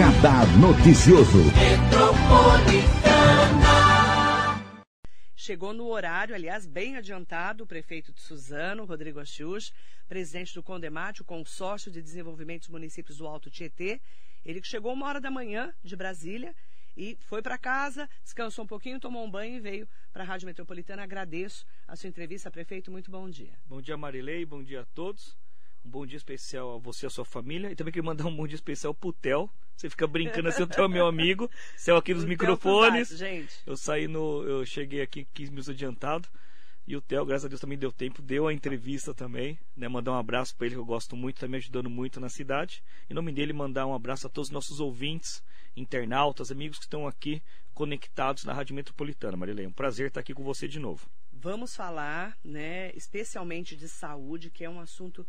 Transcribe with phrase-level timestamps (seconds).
[0.00, 1.44] Radar Noticioso.
[5.36, 9.74] Chegou no horário, aliás, bem adiantado, o prefeito de Suzano, Rodrigo Achius,
[10.08, 14.00] presidente do Condemate, o consórcio de desenvolvimento dos municípios do Alto Tietê.
[14.42, 16.56] Ele que chegou uma hora da manhã de Brasília
[16.96, 20.46] e foi para casa, descansou um pouquinho, tomou um banho e veio para a Rádio
[20.46, 21.02] Metropolitana.
[21.02, 22.90] Agradeço a sua entrevista, prefeito.
[22.90, 23.52] Muito bom dia.
[23.66, 24.46] Bom dia, Marilei.
[24.46, 25.36] Bom dia a todos.
[25.84, 27.70] Um bom dia especial a você e a sua família.
[27.70, 29.50] E também queria mandar um bom dia especial pro Theo.
[29.76, 31.50] Você fica brincando assim, o Theo é meu amigo.
[31.76, 33.08] Céu aqui nos microfones.
[33.08, 33.54] gente.
[33.66, 34.42] Eu saí no.
[34.42, 36.28] Eu cheguei aqui 15 minutos adiantado.
[36.86, 39.86] E o Theo, graças a Deus, também deu tempo, deu a entrevista também, né?
[39.86, 42.82] Mandar um abraço para ele, que eu gosto muito, está me ajudando muito na cidade.
[43.08, 45.40] Em nome dele, mandar um abraço a todos os nossos ouvintes,
[45.76, 47.40] internautas, amigos que estão aqui
[47.74, 49.36] conectados na Rádio Metropolitana.
[49.36, 51.08] Marilei, um prazer estar aqui com você de novo.
[51.32, 55.24] Vamos falar, né, especialmente de saúde, que é um assunto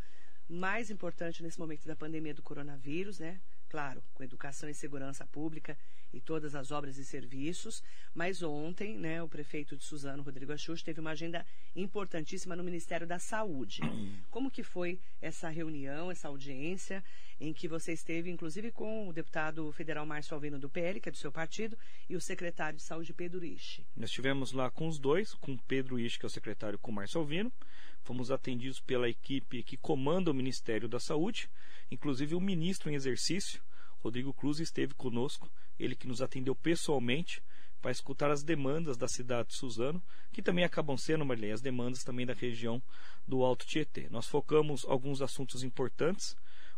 [0.51, 3.39] mais importante nesse momento da pandemia do coronavírus, né?
[3.70, 5.77] Claro, com educação e segurança pública
[6.13, 7.81] e todas as obras e serviços.
[8.13, 13.07] Mas ontem, né, o prefeito de Suzano, Rodrigo Axux, teve uma agenda importantíssima no Ministério
[13.07, 13.81] da Saúde.
[14.29, 17.01] Como que foi essa reunião, essa audiência,
[17.39, 21.11] em que você esteve, inclusive, com o deputado federal Márcio Alvino do PL, que é
[21.11, 21.77] do seu partido,
[22.09, 23.85] e o secretário de Saúde, Pedro Ishi?
[23.95, 26.93] Nós estivemos lá com os dois, com Pedro Ishi, que é o secretário, com o
[26.93, 27.51] Márcio Alvino.
[28.04, 31.49] Fomos atendidos pela equipe que comanda o Ministério da Saúde,
[31.90, 33.62] inclusive o ministro em exercício,
[33.99, 35.49] Rodrigo Cruz, esteve conosco,
[35.80, 37.41] ele que nos atendeu pessoalmente
[37.82, 42.04] para escutar as demandas da cidade de Suzano, que também acabam sendo, Marilene, as demandas
[42.04, 42.82] também da região
[43.27, 44.07] do Alto Tietê.
[44.10, 46.35] Nós focamos alguns assuntos importantes.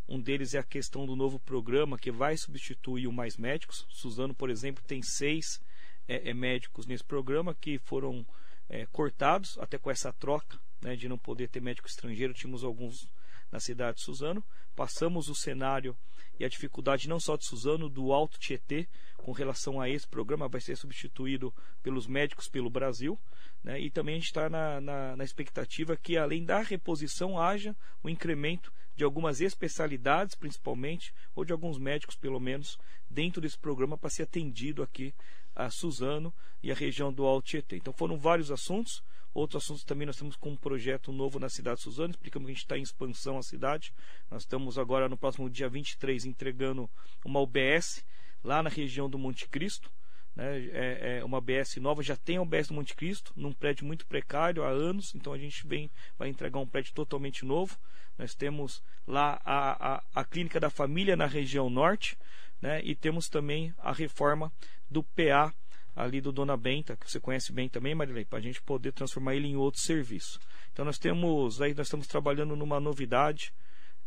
[0.07, 3.85] Um deles é a questão do novo programa que vai substituir o Mais Médicos.
[3.89, 5.61] Suzano, por exemplo, tem seis
[6.07, 8.25] é, é, médicos nesse programa que foram
[8.69, 13.09] é, cortados, até com essa troca né, de não poder ter médico estrangeiro, tínhamos alguns
[13.51, 14.43] na cidade de Suzano.
[14.75, 15.95] Passamos o cenário
[16.39, 20.49] e a dificuldade não só de Suzano, do Alto Tietê, com relação a esse programa,
[20.49, 23.17] vai ser substituído pelos médicos pelo Brasil.
[23.63, 27.75] Né, e também a gente está na, na, na expectativa que, além da reposição, haja
[28.03, 32.77] um incremento de algumas especialidades, principalmente, ou de alguns médicos, pelo menos,
[33.09, 35.13] dentro desse programa para ser atendido aqui
[35.55, 37.77] a Suzano e a região do Alto Tietê.
[37.77, 39.03] Então foram vários assuntos.
[39.33, 42.51] Outros assuntos também nós estamos com um projeto novo na cidade de Suzano, explicamos que
[42.51, 43.93] a gente está em expansão a cidade.
[44.29, 46.89] Nós estamos agora no próximo dia 23 entregando
[47.25, 48.05] uma UBS
[48.43, 49.91] lá na região do Monte Cristo.
[50.35, 53.85] Né, é, é uma BS nova, já tem a UBS do Monte Cristo, num prédio
[53.85, 57.77] muito precário há anos, então a gente vem, vai entregar um prédio totalmente novo.
[58.17, 62.17] Nós temos lá a, a, a clínica da família na região norte,
[62.61, 64.51] né, e temos também a reforma
[64.89, 65.53] do PA
[65.95, 69.35] ali do Dona Benta, que você conhece bem também, Marilei, para a gente poder transformar
[69.35, 70.39] ele em outro serviço.
[70.71, 73.53] Então nós temos, aí nós estamos trabalhando numa novidade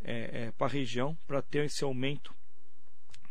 [0.02, 2.34] é, é, para a região, para ter esse aumento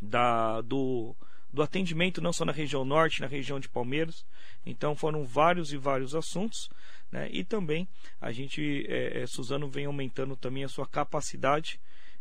[0.02, 1.16] da, do,
[1.52, 4.26] do atendimento não só na região norte, na região de Palmeiras.
[4.66, 6.70] Então foram vários e vários assuntos.
[7.12, 7.30] Né?
[7.32, 7.88] E também
[8.20, 11.80] a gente, é, é, Suzano vem aumentando também a sua capacidade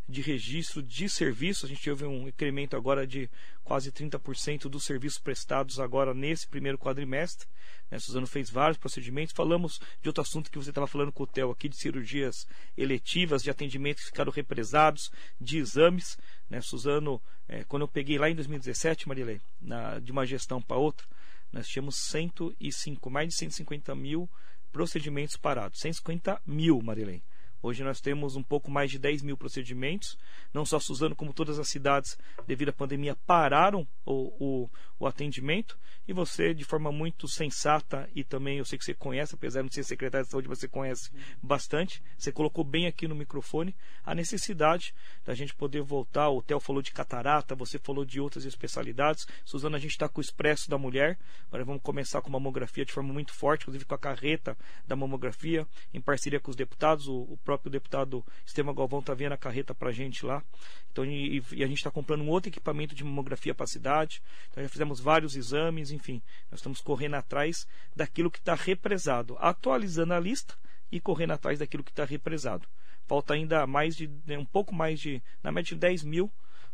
[0.08, 1.64] de registro de serviços.
[1.64, 3.30] A gente teve um incremento agora de
[3.62, 7.48] quase 30% dos serviços prestados agora nesse primeiro quadrimestre.
[7.90, 7.98] Né?
[7.98, 9.34] Suzano fez vários procedimentos.
[9.34, 13.42] Falamos de outro assunto que você estava falando com o Theo aqui, de cirurgias eletivas,
[13.42, 15.10] de atendimentos que ficaram represados,
[15.40, 16.18] de exames.
[16.48, 16.60] Né?
[16.60, 21.06] Suzano, é, quando eu peguei lá em 2017, Marilei, na, de uma gestão para outra,
[21.52, 24.28] nós tínhamos 105, mais de 150 mil
[24.72, 25.80] procedimentos parados.
[25.80, 27.22] 150 mil, Marilei.
[27.64, 30.18] Hoje nós temos um pouco mais de 10 mil procedimentos.
[30.52, 35.78] Não só Suzano, como todas as cidades, devido à pandemia, pararam o, o, o, atendimento.
[36.06, 39.64] E você, de forma muito sensata, e também eu sei que você conhece, apesar de
[39.64, 41.10] não ser secretário de saúde, você conhece
[41.42, 42.02] bastante.
[42.18, 43.74] Você colocou bem aqui no microfone
[44.04, 46.28] a necessidade da gente poder voltar.
[46.28, 49.26] O Theo falou de catarata, você falou de outras especialidades.
[49.42, 51.18] Suzano, a gente está com o Expresso da Mulher.
[51.46, 54.54] Agora vamos começar com mamografia de forma muito forte, inclusive com a carreta
[54.86, 57.08] da mamografia, em parceria com os deputados.
[57.08, 60.42] O, o próprio deputado Estevam Galvão está vendo a carreta para a gente lá.
[60.90, 64.22] Então, e, e a gente está comprando um outro equipamento de mamografia para a cidade.
[64.50, 66.20] Então, já fizemos vários exames, enfim.
[66.50, 70.54] Nós estamos correndo atrás daquilo que está represado, atualizando a lista
[70.90, 72.68] e correndo atrás daquilo que está represado.
[73.06, 76.30] Falta ainda mais de, né, um pouco mais de, na média de 10 mil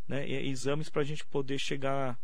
[0.06, 2.18] né, exames para a gente poder chegar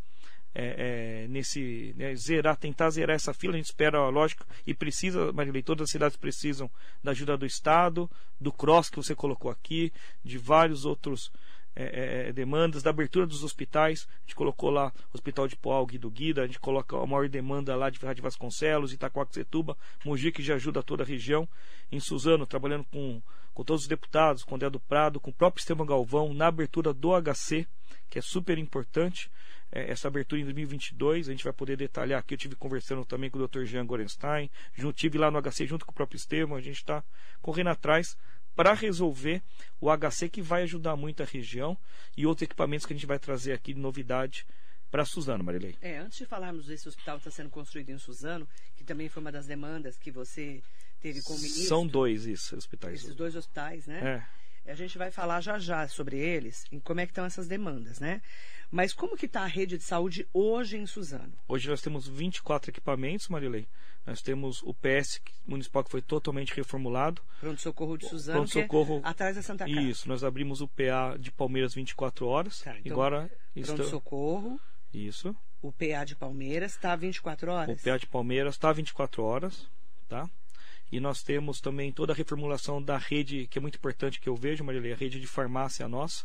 [0.59, 3.53] é, é, nesse né, zerar, tentar zerar essa fila.
[3.53, 6.71] A gente espera, lógico, e precisa, Marilei, todas as cidades precisam
[7.05, 8.11] da ajuda do Estado,
[8.41, 9.93] do CROSS que você colocou aqui,
[10.25, 11.31] de vários outros
[11.75, 14.09] é, é, demandas, da abertura dos hospitais.
[14.09, 17.29] A gente colocou lá o Hospital de Poal, Guido Guida, a gente coloca a maior
[17.29, 19.77] demanda lá de Rádio Vasconcelos, Itacoaxetuba,
[20.07, 21.47] Mogi, que já ajuda toda a região.
[21.93, 23.21] Em Suzano, trabalhando com,
[23.53, 26.47] com todos os deputados, com o Dé do Prado, com o próprio Estevam Galvão, na
[26.47, 27.67] abertura do HC,
[28.09, 29.31] que é super importante.
[29.73, 32.35] É, essa abertura em 2022, a gente vai poder detalhar aqui.
[32.35, 33.65] Eu tive conversando também com o Dr.
[33.65, 34.51] Jean Gorenstein,
[34.95, 37.03] tive lá no HC junto com o próprio Estevam, a gente está
[37.43, 38.17] correndo atrás
[38.55, 39.43] para resolver
[39.81, 41.77] o HC que vai ajudar muito a região
[42.17, 44.47] e outros equipamentos que a gente vai trazer aqui de novidade
[44.91, 45.77] para Suzano, Marilei.
[45.83, 49.21] É, antes de falarmos desse hospital que está sendo construído em Suzano, que também foi
[49.21, 50.63] uma das demandas que você
[51.01, 51.65] teve com o ministro.
[51.65, 53.03] São dois isso, hospitais.
[53.03, 54.25] Esses dois hospitais, né?
[54.65, 54.71] É.
[54.71, 58.01] A gente vai falar já já sobre eles, em como é que estão essas demandas,
[58.01, 58.21] né?
[58.71, 61.33] Mas como que está a rede de saúde hoje em Suzano?
[61.49, 63.67] Hoje nós temos 24 equipamentos, Marilei.
[64.05, 67.21] Nós temos o PS municipal que foi totalmente reformulado.
[67.41, 69.81] Pronto Socorro de Suzano, Pronto Socorro, é atrás da Santa Casa.
[69.81, 72.61] Isso, nós abrimos o PA de Palmeiras 24 horas.
[72.61, 73.85] Tá, então, agora Pronto está...
[73.85, 74.61] Socorro.
[74.95, 75.35] Isso.
[75.61, 77.81] O PA de Palmeiras está 24 horas.
[77.81, 79.69] O PA de Palmeiras está 24 horas,
[80.09, 80.31] tá?
[80.91, 84.37] E nós temos também toda a reformulação da rede, que é muito importante que eu
[84.37, 86.25] vejo, Marilei, a rede de farmácia nossa.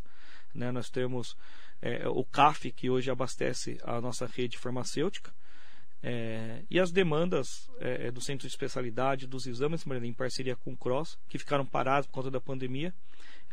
[0.54, 0.72] Né?
[0.72, 1.36] Nós temos
[1.82, 5.34] é, o CAF, que hoje abastece a nossa rede farmacêutica.
[6.04, 10.74] É, e as demandas é, é do centro de especialidade, dos exames, em parceria com
[10.74, 12.94] o CROSS, que ficaram parados por conta da pandemia.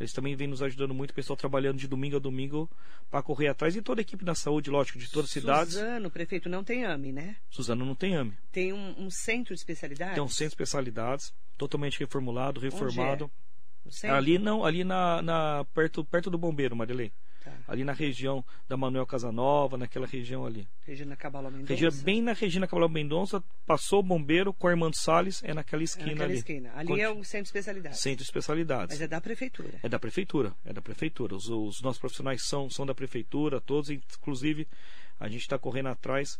[0.01, 2.71] Eles também vêm nos ajudando muito, o pessoal trabalhando de domingo a domingo
[3.11, 3.75] para correr atrás.
[3.75, 5.75] E toda a equipe da saúde, lógico, de todas as cidades.
[5.75, 7.37] Suzano, prefeito, não tem AME, né?
[7.51, 8.33] Suzano não tem AME.
[8.53, 10.15] Tem um, um centro de especialidades?
[10.15, 13.31] Tem um centro de especialidades, totalmente reformulado, reformado.
[13.85, 14.11] Onde é?
[14.11, 17.13] Ali não, ali na, na, perto, perto do bombeiro, Marilei.
[17.49, 17.73] Tá.
[17.73, 20.67] Ali na região da Manuel Casanova, naquela região ali.
[20.87, 21.73] Regina Cabral Mendonça.
[21.73, 25.83] Regina, bem na Regina Cabral Mendonça, passou o bombeiro com o Armando Salles, é naquela
[25.83, 26.39] esquina é naquela ali.
[26.39, 26.73] esquina.
[26.75, 28.01] Ali é o centro de especialidades.
[28.01, 28.97] Centro de especialidades.
[28.97, 29.79] Mas é da prefeitura.
[29.83, 31.35] É da prefeitura, é da prefeitura.
[31.35, 34.67] Os, os nossos profissionais são, são da prefeitura, todos, inclusive
[35.19, 36.39] a gente está correndo atrás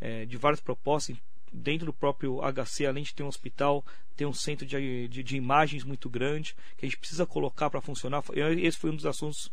[0.00, 1.16] é, de várias propostas
[1.52, 3.84] dentro do próprio HC, além de ter um hospital,
[4.16, 7.80] tem um centro de, de, de imagens muito grande que a gente precisa colocar para
[7.80, 8.22] funcionar.
[8.58, 9.50] Esse foi um dos assuntos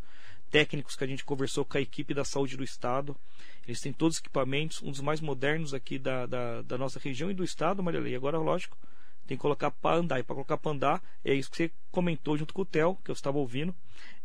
[0.53, 3.17] técnicos que a gente conversou com a equipe da saúde do estado.
[3.67, 7.31] Eles têm todos os equipamentos, um dos mais modernos aqui da, da, da nossa região
[7.31, 8.15] e do estado, Maria Lei.
[8.15, 8.77] Agora, lógico,
[9.25, 10.19] tem que colocar para andar.
[10.19, 13.09] E para colocar para andar, é isso que você comentou junto com o Theo, que
[13.09, 13.73] eu estava ouvindo.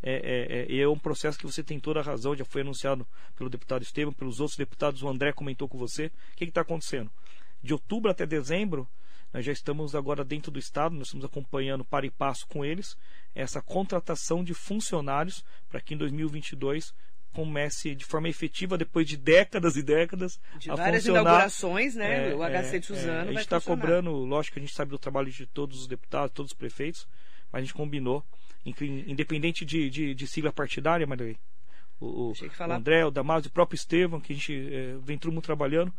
[0.03, 3.07] É, é, é, é um processo que você tem toda a razão, já foi anunciado
[3.35, 6.13] pelo deputado Estevam, pelos outros deputados, o André comentou com você.
[6.35, 7.11] O que está acontecendo?
[7.63, 8.87] De outubro até dezembro,
[9.33, 12.97] nós já estamos agora dentro do Estado, nós estamos acompanhando para e passo com eles
[13.35, 16.95] essa contratação de funcionários para que em 2022
[17.33, 21.21] comece de forma efetiva depois de décadas e décadas de a várias funcionar.
[21.21, 22.31] inaugurações, né?
[22.31, 24.91] É, o HC de Suzano é, A gente está cobrando, lógico que a gente sabe
[24.91, 27.07] do trabalho de todos os deputados, todos os prefeitos,
[27.53, 28.25] mas a gente combinou,
[28.65, 31.37] independente de, de, de sigla partidária, Maria,
[32.01, 35.45] o, o André, o Damaso, o próprio Estevam, que a gente é, vem todo mundo
[35.45, 35.93] trabalhando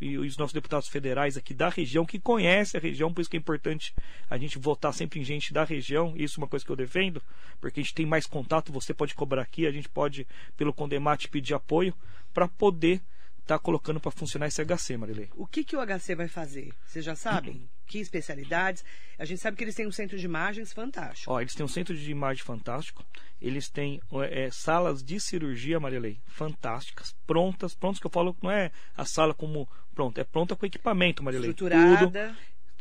[0.00, 3.36] e os nossos deputados federais aqui da região, que conhecem a região, por isso que
[3.36, 3.94] é importante
[4.28, 7.22] a gente votar sempre em gente da região, isso é uma coisa que eu defendo,
[7.60, 10.26] porque a gente tem mais contato, você pode cobrar aqui, a gente pode,
[10.56, 11.94] pelo Condemate, pedir apoio
[12.34, 13.00] para poder
[13.46, 15.28] estar tá colocando para funcionar esse HC, Marilei.
[15.36, 16.72] O que, que o HC vai fazer?
[16.84, 17.68] Vocês já sabem?
[17.86, 18.84] que especialidades?
[19.16, 21.32] A gente sabe que eles têm um centro de imagens fantástico.
[21.32, 23.04] Ó, eles têm um centro de imagem fantástico.
[23.40, 27.74] Eles têm é, salas de cirurgia, Marilei, fantásticas, prontas.
[27.74, 31.50] Prontas que eu falo não é a sala como pronta, é pronta com equipamento, Marilei.
[31.50, 32.06] Estruturada.
[32.06, 32.36] Tudo.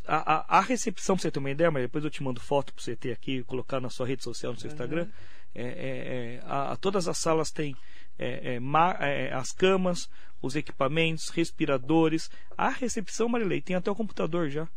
[0.08, 2.74] A, a, a, recepção, pra você ter uma ideia, mas depois eu te mando foto
[2.74, 4.74] para você ter aqui, colocar na sua rede social, no seu uhum.
[4.74, 5.07] Instagram.
[5.56, 7.76] É, é, é, a, todas as salas têm
[8.19, 8.59] é,
[9.00, 10.09] é, as camas,
[10.42, 12.30] os equipamentos, respiradores.
[12.57, 14.68] A recepção, Marilei, tem até o computador já.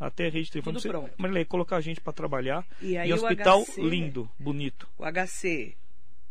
[0.00, 0.78] Até a rede de telefone.
[0.78, 1.14] Tudo pronto.
[1.16, 2.66] Marilei, colocar a gente para trabalhar.
[2.80, 4.88] E aí e hospital HC, lindo, bonito.
[4.98, 5.76] O HC,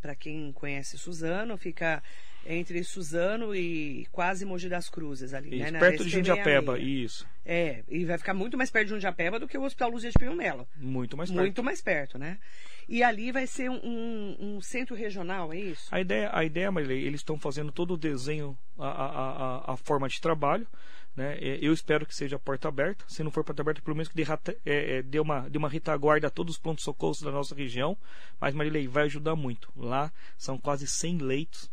[0.01, 2.03] para quem conhece Suzano, fica
[2.45, 5.79] entre Suzano e quase Mogi das Cruzes ali, isso, né?
[5.79, 7.25] perto de Jundiapeba, isso.
[7.45, 10.17] É, e vai ficar muito mais perto de Jundiapeba do que o Hospital Luzia de
[10.17, 10.67] Pinho Melo.
[10.77, 11.41] Muito mais perto.
[11.41, 12.37] Muito mais perto, né?
[12.87, 15.87] E ali vai ser um, um, centro regional, é isso?
[15.91, 19.77] A ideia, a ideia Marilei, eles estão fazendo todo o desenho, a, a, a, a
[19.77, 20.67] forma de trabalho,
[21.15, 21.37] né?
[21.39, 23.05] Eu espero que seja a porta aberta.
[23.07, 24.23] Se não for porta aberta, pelo menos que dê,
[24.65, 27.97] é, é, dê, uma, dê uma retaguarda a todos os pontos-socorros da nossa região.
[28.39, 29.71] Mas, Marilei, vai ajudar muito.
[29.75, 31.69] Lá são quase 100 leitos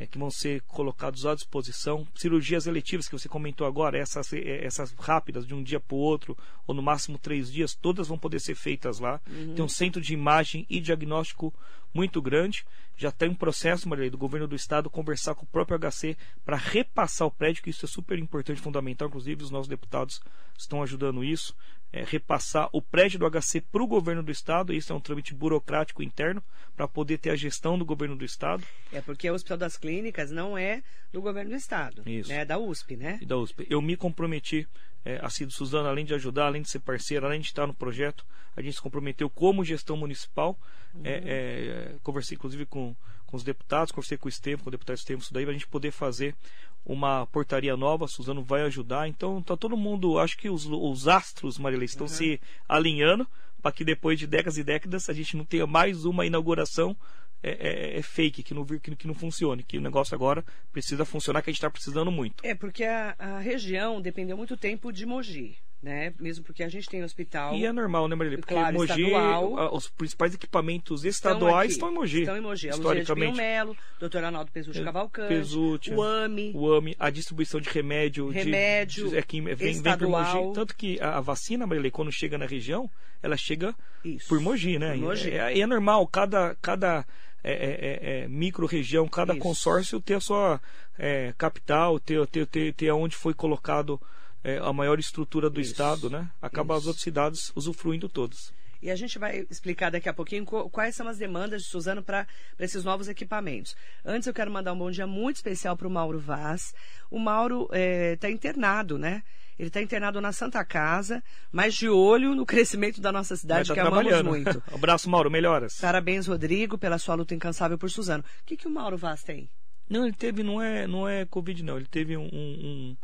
[0.00, 2.08] é, que vão ser colocados à disposição.
[2.14, 5.98] Cirurgias eletivas que você comentou agora, essas, é, essas rápidas de um dia para o
[5.98, 6.34] outro,
[6.66, 9.20] ou no máximo três dias, todas vão poder ser feitas lá.
[9.28, 9.54] Uhum.
[9.54, 11.52] Tem um centro de imagem e diagnóstico
[11.92, 12.64] muito grande.
[12.96, 16.16] Já tem um processo, Maria, do governo do estado conversar com o próprio HC
[16.46, 19.08] para repassar o prédio, que isso é super importante, fundamental.
[19.08, 20.22] Inclusive, os nossos deputados
[20.56, 21.54] estão ajudando isso.
[21.92, 24.72] É, repassar o prédio do HC para o governo do estado.
[24.72, 26.42] Isso é um trâmite burocrático interno
[26.76, 28.62] para poder ter a gestão do governo do estado.
[28.92, 30.82] É porque o Hospital das Clínicas não é
[31.12, 32.32] do governo do estado, Isso.
[32.32, 33.18] é da USP, né?
[33.20, 33.66] E da USP.
[33.68, 34.66] Eu me comprometi,
[35.04, 37.74] é, a Cido Suzana, além de ajudar, além de ser parceira, além de estar no
[37.74, 38.24] projeto,
[38.56, 40.58] a gente se comprometeu como gestão municipal.
[40.94, 41.02] Uhum.
[41.04, 42.94] É, é, conversei inclusive com,
[43.26, 45.54] com os deputados, conversei com o Estevam, com o deputado Estevam, isso daí, para a
[45.54, 46.34] gente poder fazer
[46.84, 49.06] uma portaria nova, Suzano vai ajudar.
[49.08, 52.12] Então tá todo mundo, acho que os, os astros, Marilei, estão Uhum.
[52.12, 53.26] se alinhando
[53.62, 56.96] para que depois de décadas e décadas a gente não tenha mais uma inauguração
[57.42, 61.04] é, é- é fake, que não, que, que não funcione, que o negócio agora precisa
[61.06, 62.44] funcionar, que a gente está precisando muito.
[62.44, 66.12] É porque a, a região dependeu muito tempo de Mogi, né?
[66.20, 67.54] Mesmo porque a gente tem hospital.
[67.54, 68.38] E é normal, né, Marilei?
[68.38, 69.58] Porque Claro, Mogi, estadual.
[69.58, 72.20] a- os principais equipamentos estão estaduais aqui, estão em Mogi.
[72.20, 72.68] Estão em Mogi.
[72.68, 73.36] A de historicamente.
[73.36, 74.18] Melo, Dr.
[74.24, 76.52] Arnaldo Pesucci Pe- Cavalcante, Pesucci, o AMI.
[76.54, 80.44] o AMI, a distribuição de remédio, de- Remédio de, é que vem, vem por estadual.
[80.44, 80.54] Mogi.
[80.54, 82.90] Tanto que a, a vacina, Marilei, quando chega na região,
[83.22, 84.28] ela chega Isso.
[84.28, 84.90] por Mogi, né?
[84.92, 85.28] Por Mogi.
[85.28, 87.06] E é, e é normal, cada, cada
[87.42, 89.40] é, é, é, micro-região, cada Isso.
[89.42, 90.60] consórcio ter a sua
[90.98, 93.98] é, capital, ter, ter, ter, ter onde foi colocado
[94.42, 95.72] é, a maior estrutura do Isso.
[95.72, 96.30] estado, né?
[96.40, 96.88] Acaba as Isso.
[96.88, 98.52] outras cidades usufruindo todas.
[98.82, 102.26] E a gente vai explicar daqui a pouquinho quais são as demandas de Suzano para
[102.58, 103.76] esses novos equipamentos.
[104.04, 106.74] Antes eu quero mandar um bom dia muito especial para o Mauro Vaz.
[107.10, 107.68] O Mauro
[108.14, 109.22] está internado, né?
[109.58, 113.74] Ele está internado na Santa Casa, mas de olho no crescimento da nossa cidade, tá
[113.74, 114.62] que amamos muito.
[114.72, 115.78] Abraço, Mauro, melhoras.
[115.78, 118.24] Parabéns, Rodrigo, pela sua luta incansável por Suzano.
[118.40, 119.50] O que, que o Mauro Vaz tem?
[119.86, 121.76] Não, ele teve, não é, não é Covid, não.
[121.76, 122.96] Ele teve um, um,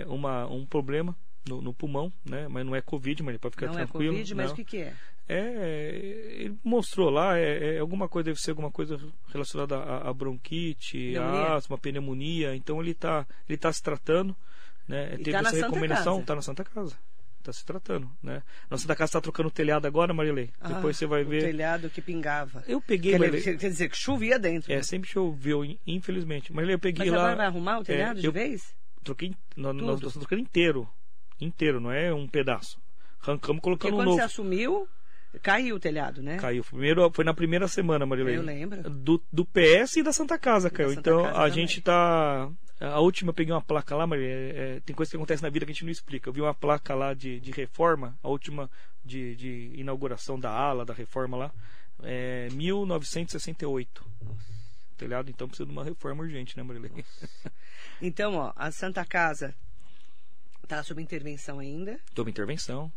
[0.00, 1.16] é, uma, um problema
[1.48, 2.48] no, no pulmão, né?
[2.48, 4.04] Mas não é Covid, mas para ficar não tranquilo.
[4.04, 4.52] é Covid, mas não.
[4.52, 4.94] o que, que é?
[5.26, 5.90] É,
[6.40, 8.98] ele mostrou lá, é, é alguma coisa, deve ser alguma coisa
[9.32, 12.54] relacionada a, a bronquite, a asma, pneumonia.
[12.54, 14.36] Então ele está ele tá se tratando,
[14.86, 15.14] né?
[15.14, 16.96] E Teve tá essa recomendação, está na Santa Casa.
[17.38, 18.42] Está se tratando, né?
[18.70, 20.50] Na Santa Casa está trocando o telhado agora, Marilei.
[20.62, 21.42] Depois Ah, você vai o ver.
[21.42, 22.64] telhado que pingava.
[22.66, 23.42] Eu peguei, Quer, Marilei.
[23.42, 24.72] quer dizer, que chovia dentro.
[24.72, 24.82] É, né?
[24.82, 26.50] sempre choveu, infelizmente.
[26.54, 27.18] Marilei, eu peguei Mas lá.
[27.24, 28.74] agora vai arrumar o telhado de eu- vez?
[29.04, 30.88] Troquei nós, nós estamos trocando inteiro
[31.40, 32.78] inteiro não é um pedaço.
[33.20, 34.18] Arrancamos Porque colocando um quando novo.
[34.18, 34.88] você assumiu,
[35.42, 36.36] caiu o telhado, né?
[36.38, 38.88] caiu primeiro foi na primeira semana Marilei Eu lembro.
[38.90, 40.90] do, do PS e da Santa Casa caiu.
[40.90, 41.52] Santa então Casa a também.
[41.52, 45.16] gente tá a última eu peguei uma placa lá Maria é, é, tem coisa que
[45.16, 46.28] acontece na vida que a gente não explica.
[46.28, 48.70] Eu vi uma placa lá de, de reforma a última
[49.04, 51.52] de, de inauguração da ala da reforma lá
[52.02, 54.04] é 1968
[54.94, 56.90] telhado então precisa de uma reforma urgente né Marilei
[58.02, 59.54] Então, ó, a Santa Casa
[60.66, 61.98] tá sob intervenção ainda.
[62.14, 62.90] toma intervenção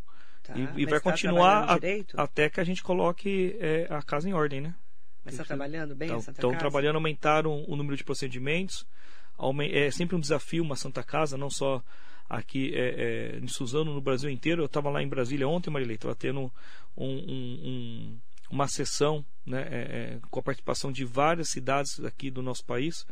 [0.43, 0.53] Tá?
[0.55, 1.79] E, e vai tá continuar a-
[2.23, 4.73] até que a gente coloque é, a casa em ordem, né?
[5.25, 6.59] Mas está trabalhando bem a Santa Estão Casa?
[6.59, 8.85] trabalhando, aumentaram o número de procedimentos.
[9.73, 11.83] É sempre um desafio uma Santa Casa, não só
[12.29, 14.61] aqui é, é, em Suzano, no Brasil inteiro.
[14.61, 16.51] Eu estava lá em Brasília ontem, Marilei, estava tendo um-
[17.05, 22.41] um- um- uma sessão né, é, é, com a participação de várias cidades aqui do
[22.41, 23.05] nosso país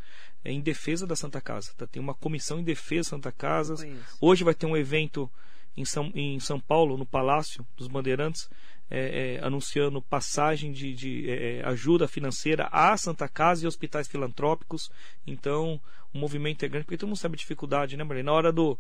[0.44, 1.72] é, em defesa da Santa Casa.
[1.78, 1.88] Tá?
[1.88, 3.76] Tem uma comissão em defesa da Santa Casa.
[4.20, 5.30] Hoje vai ter um evento
[5.78, 8.50] em São, em São Paulo, no Palácio dos Bandeirantes,
[8.90, 14.90] é, é, anunciando passagem de, de, é, ajuda financeira à Santa Casa e hospitais filantrópicos.
[15.26, 15.80] Então,
[16.14, 18.24] o movimento é grande, porque todo mundo sabe a dificuldade, né, Maria?
[18.24, 18.78] Na hora do,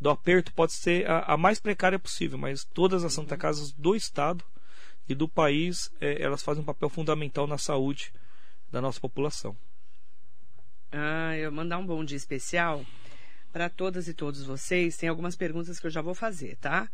[0.00, 3.94] do aperto, pode ser a, a mais precária possível, mas todas as Santa Casas do
[3.94, 4.44] Estado
[5.08, 8.12] e do país, é, elas fazem um papel fundamental na saúde
[8.70, 9.56] da nossa população.
[10.92, 12.84] Ah, eu mandar um bom dia especial
[13.52, 14.96] para todas e todos vocês.
[14.96, 16.88] Tem algumas perguntas que eu já vou fazer, tá?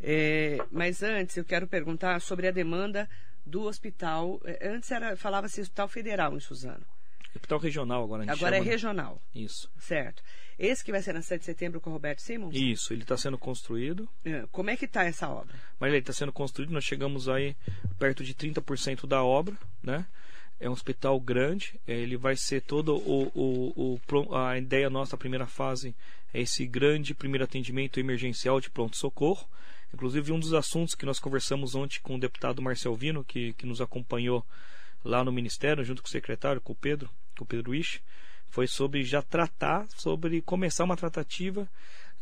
[0.00, 3.08] É, mas antes eu quero perguntar sobre a demanda
[3.44, 4.40] do hospital.
[4.44, 6.86] é, Antes era falava-se Hospital Federal em Suzano.
[7.34, 8.70] Hospital regional agora a gente Agora é chama, né?
[8.70, 9.70] regional, Isso.
[9.78, 10.22] certo?
[10.58, 12.54] Esse que vai ser na 7 de setembro com o Roberto Simons?
[12.54, 14.08] Isso, ele está sendo construído.
[14.24, 15.54] É, Como é que tá essa obra?
[15.78, 17.54] Mas ele está sendo construído, nós chegamos aí
[17.98, 20.04] perto de 30% da obra, né?
[20.60, 25.14] É um hospital grande, eh, ele vai ser todo o, o, o a ideia nossa,
[25.14, 25.94] a primeira fase,
[26.34, 29.48] é esse grande primeiro atendimento emergencial de pronto-socorro.
[29.94, 33.64] Inclusive, um dos assuntos que nós conversamos ontem com o deputado Marcel Vino, que, que
[33.64, 34.44] nos acompanhou
[35.04, 38.00] lá no Ministério, junto com o secretário, com o Pedro, com o Pedro Isch,
[38.48, 41.68] foi sobre já tratar, sobre começar uma tratativa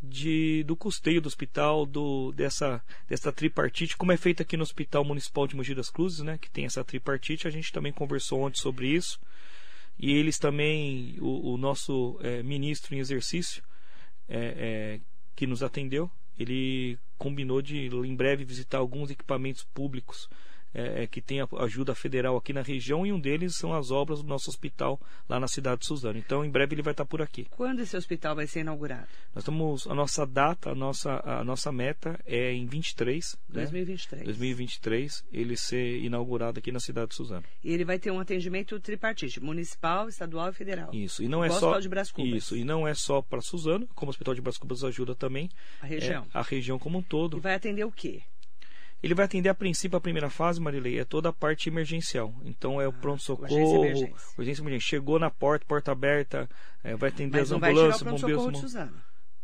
[0.02, 5.04] de, do custeio do hospital, do, dessa, dessa tripartite, como é feito aqui no Hospital
[5.04, 8.60] Municipal de Mogi das Cruzes, né, que tem essa tripartite, a gente também conversou ontem
[8.60, 9.18] sobre isso,
[9.98, 13.62] e eles também, o, o nosso eh, ministro em exercício,
[14.28, 15.00] eh, eh,
[15.34, 20.28] que nos atendeu, ele combinou de em breve visitar alguns equipamentos públicos
[20.74, 24.22] é, é, que tem ajuda federal aqui na região e um deles são as obras
[24.22, 26.18] do nosso hospital lá na cidade de Suzano.
[26.18, 27.46] Então, em breve ele vai estar por aqui.
[27.50, 29.06] Quando esse hospital vai ser inaugurado?
[29.34, 33.36] Nós estamos, a nossa data, a nossa, a nossa meta é em 23.
[33.48, 34.20] 2023.
[34.20, 34.24] Né?
[34.26, 37.44] 2023, ele ser inaugurado aqui na cidade de Suzano.
[37.64, 40.90] E ele vai ter um atendimento tripartite, municipal, estadual e federal.
[40.92, 42.32] Isso, e não é só de Brás Cubas.
[42.32, 45.48] Isso, e não é só para Suzano, como o Hospital de Brás Cubas ajuda também.
[45.80, 46.26] A região.
[46.34, 47.38] É, a região como um todo.
[47.38, 48.22] E vai atender o quê?
[49.02, 52.34] Ele vai atender a princípio a primeira fase, Marilei, é toda a parte emergencial.
[52.44, 54.88] Então é o ah, pronto-socorro, urgência, urgência emergência.
[54.88, 56.48] Chegou na porta, porta aberta,
[56.82, 58.64] é, vai atender Mas as ambulâncias, bombeiros.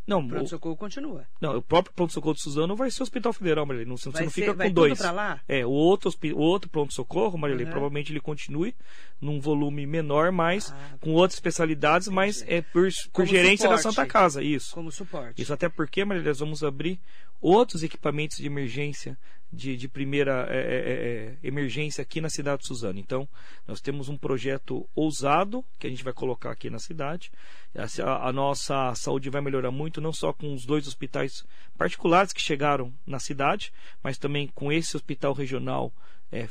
[0.05, 1.25] Não, o pronto-socorro continua.
[1.41, 3.87] Não, o próprio pronto-socorro de Suzano vai ser o Hospital Federal, Marilei.
[3.87, 4.99] Não, você vai não ser, fica com dois.
[4.99, 5.41] lá?
[5.49, 7.71] É, o outro, o outro pronto-socorro, Marilei, uhum.
[7.71, 8.75] provavelmente ele continue
[9.21, 12.17] num volume menor, mas ah, com outras especialidades, entendi.
[12.17, 13.85] mas é por, por gerência suporte.
[13.85, 14.75] da Santa Casa, isso.
[14.75, 15.41] Como suporte.
[15.41, 16.99] Isso até porque, Marilei, nós vamos abrir
[17.41, 19.17] outros equipamentos de emergência
[19.53, 22.99] de, de primeira é, é, é, é, emergência aqui na cidade de Suzano.
[22.99, 23.29] Então,
[23.67, 27.31] nós temos um projeto ousado que a gente vai colocar aqui na cidade.
[27.77, 31.45] A, a, nossa saúde vai melhorar muito, não só com os dois hospitais
[31.77, 35.93] particulares que chegaram na cidade, mas também com esse hospital regional
[36.31, 36.49] é,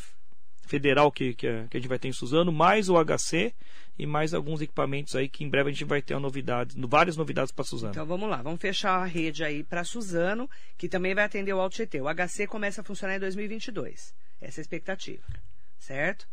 [0.72, 3.54] federal que, que, a, que a gente vai ter em Suzano, mais o HC
[4.00, 7.52] e mais alguns equipamentos aí que em breve a gente vai ter novidades, várias novidades
[7.52, 7.92] para Suzano.
[7.92, 11.60] Então vamos lá, vamos fechar a rede aí para Suzano, que também vai atender o
[11.60, 12.00] Alto GT.
[12.00, 14.16] O HC começa a funcionar em 2022.
[14.40, 15.24] Essa é a expectativa,
[15.78, 16.26] certo?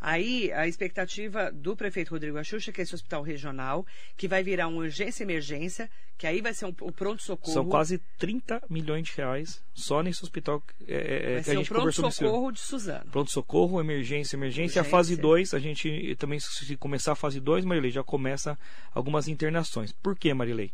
[0.00, 3.86] Aí, a expectativa do prefeito Rodrigo Axuxa, que é esse hospital regional,
[4.16, 7.52] que vai virar uma urgência emergência, que aí vai ser um, o pronto-socorro.
[7.52, 11.70] São quase 30 milhões de reais só nesse hospital é, é, vai que a gente
[11.70, 12.02] conversou.
[12.02, 13.10] Pronto-socorro de Suzano.
[13.10, 14.82] Pronto-socorro, emergência, emergência.
[14.82, 18.58] A fase 2, a gente também, se começar a fase 2, Marilei, já começa
[18.92, 19.92] algumas internações.
[19.92, 20.72] Por que, Marilei?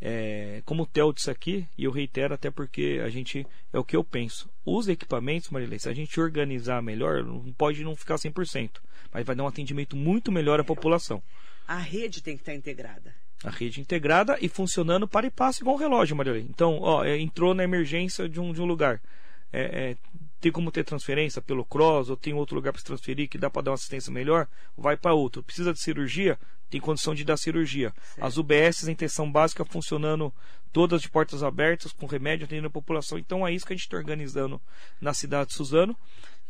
[0.00, 3.84] É, como o Theo disse aqui, e eu reitero até porque a gente é o
[3.84, 4.50] que eu penso.
[4.64, 8.80] Os equipamentos, Marilei, se a gente organizar melhor, não pode não ficar 100%,
[9.12, 11.22] mas vai dar um atendimento muito melhor à população.
[11.66, 13.14] A rede tem que estar integrada.
[13.44, 16.46] A rede integrada e funcionando para e passo igual um relógio, Marilei.
[16.48, 19.00] Então, ó, é, entrou na emergência de um, de um lugar.
[19.52, 19.96] É, é,
[20.40, 23.48] tem como ter transferência pelo cross ou tem outro lugar para se transferir que dá
[23.48, 25.42] para dar uma assistência melhor, vai para outro.
[25.42, 26.38] Precisa de cirurgia,
[26.68, 27.92] tem condição de dar cirurgia.
[27.96, 28.24] Certo.
[28.24, 30.32] As UBS em intenção básica funcionando
[30.72, 33.18] todas de portas abertas, com remédio, atendendo a população.
[33.18, 34.60] Então é isso que a gente está organizando
[35.00, 35.96] na cidade de Suzano.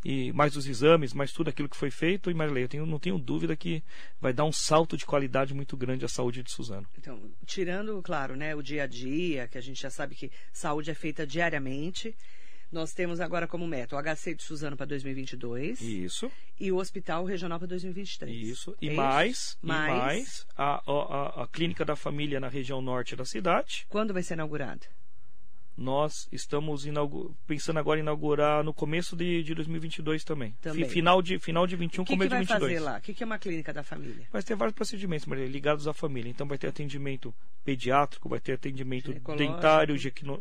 [0.05, 2.31] E mais os exames, mais tudo aquilo que foi feito.
[2.31, 3.83] E Marilei, eu tenho, não tenho dúvida que
[4.21, 6.87] vai dar um salto de qualidade muito grande à saúde de Suzano.
[6.99, 10.91] Então, tirando, claro, né, o dia a dia, que a gente já sabe que saúde
[10.91, 12.15] é feita diariamente.
[12.71, 15.81] Nós temos agora como meta o HC de Suzano para 2022.
[15.81, 16.31] Isso.
[16.59, 18.49] E o Hospital Regional para 2023.
[18.49, 18.77] Isso.
[18.81, 19.59] E é mais, isso?
[19.63, 23.87] e mais, mais a, a, a Clínica da Família na região norte da cidade.
[23.89, 24.87] Quando vai ser inaugurada?
[25.77, 26.85] Nós estamos
[27.47, 30.55] pensando agora em inaugurar no começo de, de 2022 também.
[30.63, 30.89] também.
[30.89, 32.51] Final de final de 21, que começo que de 22.
[32.51, 32.99] O que vai fazer lá?
[32.99, 34.27] O que, que é uma clínica da família?
[34.33, 36.31] Vai ter vários procedimentos, Maria, ligados à família.
[36.31, 39.97] Então vai ter atendimento pediátrico, vai ter atendimento dentário,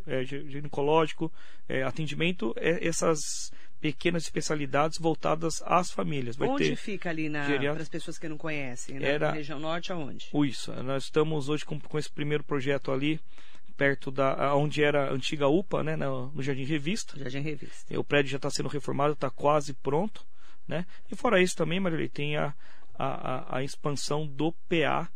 [0.08, 1.32] é, ginecológico,
[1.68, 6.36] é, atendimento, é, essas pequenas especialidades voltadas às famílias.
[6.36, 9.00] Vai onde fica ali para as pessoas que não conhecem?
[9.00, 10.30] Na Era, região norte, aonde?
[10.46, 13.20] Isso, nós estamos hoje com, com esse primeiro projeto ali
[13.78, 17.18] perto da onde era a antiga UPA, né, no, no Jardim Revista.
[17.18, 18.00] Jardim Revista.
[18.00, 20.26] O prédio já está sendo reformado, está quase pronto,
[20.68, 20.86] né?
[21.12, 22.54] E fora isso também, Marilei, tem a,
[22.98, 25.10] a, a, expansão do PA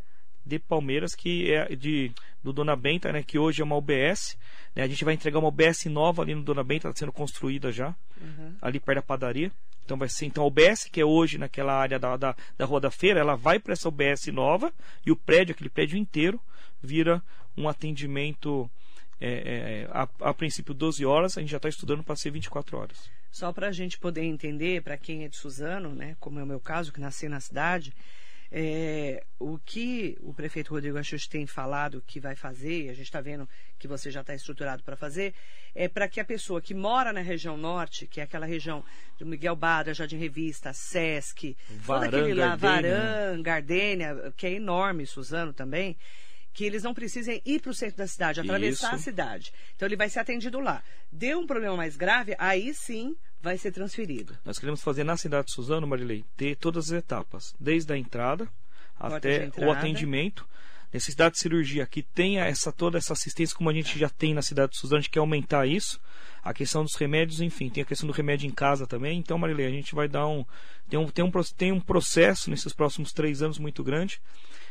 [0.45, 2.11] de Palmeiras, que é de
[2.43, 4.37] do Dona Benta, né, que hoje é uma UBS.
[4.75, 7.71] Né, a gente vai entregar uma UBS nova ali no Dona Benta, está sendo construída
[7.71, 8.55] já, uhum.
[8.61, 9.51] ali perto da padaria.
[9.83, 12.79] Então vai ser então a UBS, que é hoje naquela área da, da, da Rua
[12.79, 14.71] da Feira, ela vai para essa UBS nova
[15.05, 16.39] e o prédio, aquele prédio inteiro,
[16.81, 17.21] vira
[17.57, 18.69] um atendimento
[19.19, 22.77] é, é, a, a, princípio 12 horas, a gente já está estudando para ser 24
[22.77, 23.09] horas.
[23.31, 26.47] Só para a gente poder entender, para quem é de Suzano, né, como é o
[26.47, 27.93] meu caso, que nasci na cidade,
[28.51, 33.05] é, o que o prefeito Rodrigo Axux tem falado que vai fazer, e a gente
[33.05, 35.35] está vendo que você já está estruturado para fazer,
[35.75, 38.83] é para que a pessoa que mora na região norte, que é aquela região
[39.17, 45.05] de Miguel Badra, Jardim Revista, Sesc, Varan, todo aquele lá, Varan, Gardênia, que é enorme,
[45.05, 45.95] Suzano também,
[46.53, 48.95] que eles não precisem ir para o centro da cidade, atravessar Isso.
[48.95, 49.53] a cidade.
[49.75, 50.83] Então ele vai ser atendido lá.
[51.11, 54.37] Deu um problema mais grave, aí sim vai ser transferido.
[54.43, 58.49] Nós queremos fazer na cidade de Suzano, Marilei, ter todas as etapas, desde a entrada
[58.99, 59.67] até entrada.
[59.67, 60.47] o atendimento.
[60.91, 64.41] Necessidade de cirurgia que tenha essa toda essa assistência como a gente já tem na
[64.41, 66.01] cidade de Suzano, a gente quer aumentar isso.
[66.41, 69.19] A questão dos remédios, enfim, tem a questão do remédio em casa também.
[69.19, 70.43] Então, Marilei, a gente vai dar um
[70.89, 74.19] tem um, tem um, tem um processo nesses próximos três anos muito grande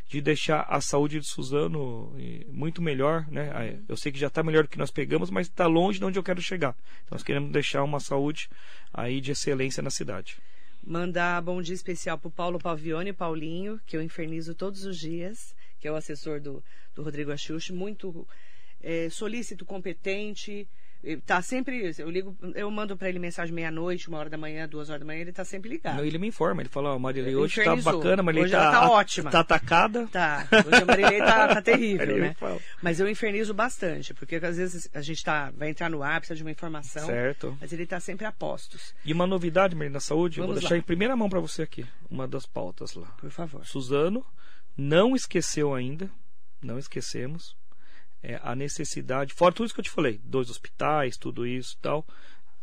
[0.08, 2.12] de deixar a saúde de Suzano
[2.48, 3.78] muito melhor, né?
[3.86, 6.18] Eu sei que já está melhor do que nós pegamos, mas está longe de onde
[6.18, 6.74] eu quero chegar.
[7.04, 8.48] Então nós queremos deixar uma saúde
[8.92, 10.38] aí de excelência na cidade.
[10.82, 15.54] Mandar bom dia especial para o Paulo Pavione, Paulinho, que eu infernizo todos os dias,
[15.78, 18.26] que é o assessor do, do Rodrigo Axuxi, muito
[18.82, 20.66] é, solícito, competente,
[21.24, 21.92] Tá sempre.
[21.96, 25.06] Eu ligo, eu mando para ele mensagem meia-noite, uma hora da manhã, duas horas da
[25.06, 25.96] manhã, ele tá sempre ligado.
[25.96, 28.70] Não, ele me informa, ele fala, ó, oh, Marilei, hoje tá bacana, Marilei hoje tá,
[28.70, 29.30] tá ótima.
[29.30, 30.06] Tá atacada.
[30.08, 30.46] Tá.
[30.66, 32.36] Hoje a Marilei tá, tá terrível, né?
[32.82, 36.36] Mas eu infernizo bastante, porque às vezes a gente tá, vai entrar no ar, precisa
[36.36, 37.06] de uma informação.
[37.06, 37.56] Certo.
[37.60, 38.94] Mas ele tá sempre a postos.
[39.04, 40.78] E uma novidade, Marilei, na saúde, Vamos vou deixar lá.
[40.78, 43.06] em primeira mão para você aqui, uma das pautas lá.
[43.20, 43.64] Por favor.
[43.64, 44.24] Suzano
[44.76, 46.10] não esqueceu ainda,
[46.62, 47.56] não esquecemos,
[48.22, 51.82] é, a necessidade, fora tudo isso que eu te falei, dois hospitais, tudo isso e
[51.82, 52.06] tal,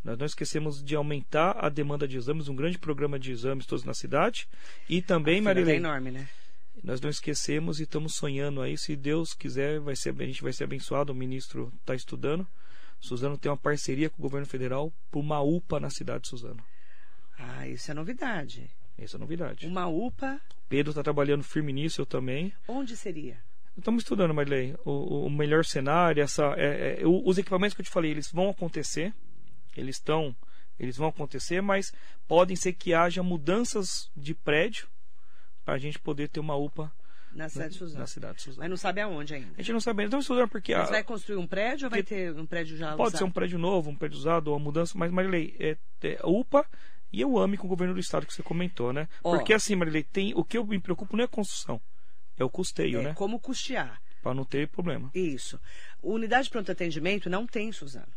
[0.03, 3.83] nós não esquecemos de aumentar a demanda de exames, um grande programa de exames todos
[3.83, 4.47] na cidade,
[4.89, 6.29] e também, É Marilene, enorme, né?
[6.83, 10.53] nós não esquecemos e estamos sonhando aí, se Deus quiser, vai ser, a gente vai
[10.53, 12.45] ser abençoado, o ministro está estudando,
[12.99, 16.63] Suzano tem uma parceria com o governo federal por uma UPA na cidade de Suzano.
[17.37, 18.71] Ah, isso é novidade.
[18.97, 19.67] Essa é novidade.
[19.67, 20.39] Uma UPA,
[20.69, 22.53] Pedro está trabalhando firme nisso, eu também.
[22.67, 23.37] onde seria?
[23.77, 27.91] Estamos estudando, Marilei, o, o melhor cenário, essa, é, é, os equipamentos que eu te
[27.91, 29.13] falei, eles vão acontecer,
[29.75, 30.33] eles estão,
[30.79, 31.93] eles vão acontecer, mas
[32.27, 34.87] podem ser que haja mudanças de prédio
[35.65, 36.89] para a gente poder ter uma UPA
[37.33, 37.99] Na cidade de Suzano.
[37.99, 38.61] na cidade de Suzano.
[38.61, 39.49] Mas não sabe aonde ainda.
[39.57, 42.01] A gente não sabe, então estudando porque Mas a- vai construir um prédio ou vai
[42.01, 43.33] ter um prédio já pode ser um usado?
[43.33, 46.65] prédio novo, um prédio usado, uma mudança, mas Marilei, é, é UPA
[47.11, 49.09] e eu ame com o governo do estado que você comentou, né?
[49.21, 49.35] Ó.
[49.35, 51.81] Porque assim, Marilei, tem, o que eu me preocupo não é a construção,
[52.37, 53.13] é o custeio, É, né?
[53.13, 54.01] Como custear.
[54.21, 55.11] Para não ter problema.
[55.13, 55.59] Isso.
[56.01, 58.07] Unidade de pronto atendimento não tem, Suzano.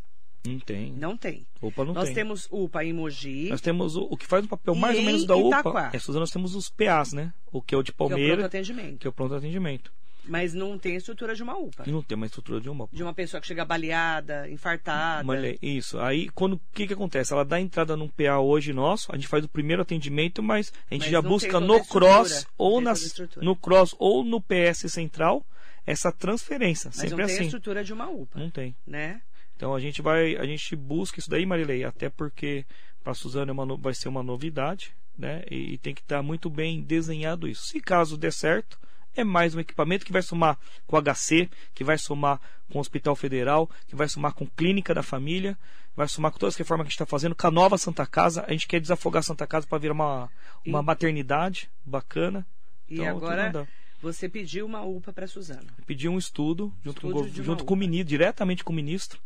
[0.47, 0.93] Não tem.
[0.93, 1.47] Não tem.
[1.61, 2.15] UPA não Nós tem.
[2.15, 5.27] temos UPA em Mogi, Nós temos o, o que faz o papel mais ou menos
[5.27, 5.71] da Itaquá?
[5.71, 5.91] UPA.
[5.93, 7.35] É, Suzano, nós temos os PAs, né?
[7.53, 8.99] O que é o de que é o pronto Palmeira, atendimento.
[8.99, 9.93] que é o pronto atendimento.
[10.29, 11.85] Mas não tem a estrutura de uma UPA.
[11.87, 15.25] Não tem uma estrutura de uma De uma pessoa que chega baleada, infartada.
[15.25, 15.99] Uma lei- Isso.
[15.99, 17.33] Aí, quando o que, que acontece?
[17.33, 20.95] Ela dá entrada num PA hoje nosso, a gente faz o primeiro atendimento, mas a
[20.95, 24.91] gente Mas já busca no a cross ou nas, a no cross ou no PS
[24.93, 25.45] central
[25.87, 26.91] essa transferência.
[26.91, 27.45] Mas Sempre não tem a assim.
[27.47, 28.39] estrutura de uma UPA.
[28.39, 28.77] Não tem.
[28.87, 29.23] Né?
[29.57, 32.65] Então a gente vai, a gente busca isso daí, Marilei, até porque
[33.03, 35.43] para Suzano é uma vai ser uma novidade, né?
[35.51, 37.65] E, e tem que estar muito bem desenhado isso.
[37.65, 38.79] Se caso der certo,
[39.17, 42.41] é mais um equipamento que vai somar com o HC, que vai somar
[42.71, 45.57] com o Hospital Federal, que vai somar com Clínica da Família,
[45.97, 48.07] vai somar com todas as reformas que a gente está fazendo, com a nova Santa
[48.07, 48.45] Casa.
[48.47, 50.31] A gente quer desafogar a Santa Casa para virar uma,
[50.65, 52.47] uma E- maternidade bacana.
[52.89, 53.69] E Então, agora tudo anda.
[54.01, 55.67] você pediu uma UPA para Suzano.
[55.87, 59.21] Pedir um estudo junto, com, uma junto com o ministro, diretamente com o ministro,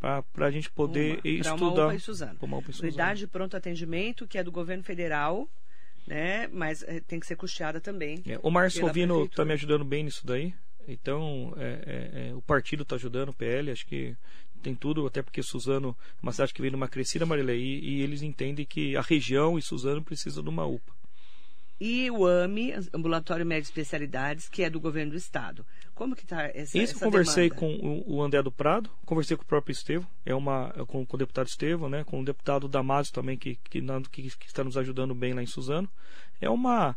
[0.00, 1.84] para a gente poder Uma, pra uma estudar.
[1.86, 2.34] UPA em Suzano.
[2.38, 2.88] Pra uma UPA em Suzano.
[2.88, 5.48] Unidade de pronto atendimento, que é do governo federal,
[6.06, 6.48] né?
[6.48, 8.22] Mas eh, tem que ser custeada também.
[8.26, 9.32] É, o Márcio Salvino prefeitura.
[9.32, 10.54] está me ajudando bem nisso daí.
[10.86, 14.16] Então, é, é, é, o partido está ajudando, o PL, acho que
[14.62, 18.02] tem tudo, até porque Suzano é uma cidade que vem numa crescida, Marilei, e, e
[18.02, 20.92] eles entendem que a região e Suzano precisam de uma UPA.
[21.80, 25.66] E o AME, Ambulatório Médio de Especialidades, que é do governo do estado.
[25.94, 27.78] Como que está essa, Isso eu conversei demanda?
[27.78, 31.16] com o, André do Prado, conversei com o próprio Estevão, é uma, é com, com
[31.16, 33.80] o deputado Estevão, né, com o deputado Damasio também, que, que,
[34.10, 35.88] que, que está nos ajudando bem lá em Suzano.
[36.40, 36.96] É uma.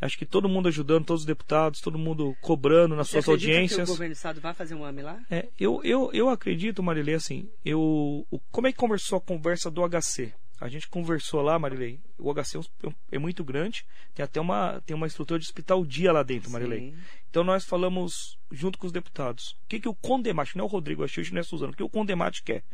[0.00, 3.78] Acho que todo mundo ajudando, todos os deputados, todo mundo cobrando nas Você suas audiências.
[3.78, 5.20] que o governo do estado vai fazer um AME lá?
[5.28, 9.82] É, eu, eu, eu acredito, Marilei, assim, eu, como é que conversou a conversa do
[9.82, 10.32] HC?
[10.60, 14.80] A gente conversou lá, Marilei, o HC é um- é muito grande, tem até uma,
[14.84, 16.90] tem uma estrutura de hospital dia lá dentro, Marilei.
[16.90, 16.96] Sim.
[17.30, 19.50] Então nós falamos junto com os deputados.
[19.64, 21.76] O que, que o Condemate, não é o Rodrigo Axux, não é a Suzano, o
[21.76, 22.64] que o Condemate quer?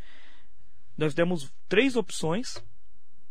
[0.97, 2.63] Nós demos três opções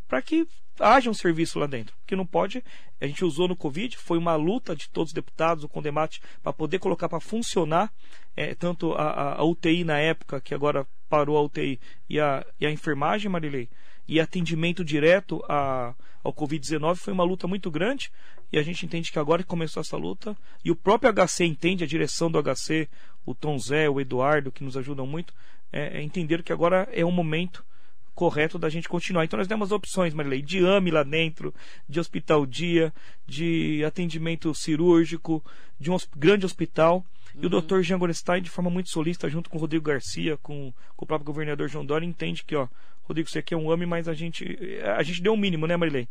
[0.08, 0.46] para que
[0.80, 1.96] haja um serviço lá dentro.
[1.98, 2.64] Porque não pode,
[3.00, 6.52] a gente usou no Covid, foi uma luta de todos os deputados, o Condemate, para
[6.54, 7.92] poder colocar para funcionar
[8.36, 12.46] é, tanto a, a- a UTI na época, que agora parou a UTI, e a,
[12.60, 13.70] e a enfermagem, Marilei,
[14.08, 18.12] e atendimento direto a, ao Covid-19 foi uma luta muito grande.
[18.52, 21.84] E a gente entende que agora que começou essa luta, e o próprio HC entende,
[21.84, 22.88] a direção do HC,
[23.26, 25.34] o Tom Zé, o Eduardo, que nos ajudam muito,
[25.72, 27.66] é, é entender que agora é o momento
[28.14, 29.26] correto da gente continuar.
[29.26, 31.54] Então nós demos opções, Marilei, de AME lá dentro,
[31.90, 32.94] de hospital dia,
[33.26, 35.44] de atendimento cirúrgico,
[35.80, 37.04] de um grande hospital.
[37.36, 37.82] E o Dr.
[37.82, 41.26] Jean Gorenstein, de forma muito solista, junto com o Rodrigo Garcia, com, com o próprio
[41.26, 42.68] governador João Dória, entende que, ó,
[43.04, 44.58] Rodrigo, você aqui é um AME, mas a gente,
[44.98, 46.08] a gente deu o mínimo, né, Marilei?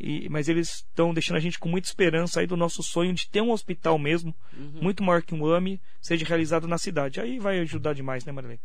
[0.00, 3.28] E- mas eles estão deixando a gente com muita esperança aí do nosso sonho de
[3.28, 7.20] ter um hospital mesmo, muito maior que um AME, seja realizado na cidade.
[7.20, 8.58] Aí vai ajudar demais, né, Marilei?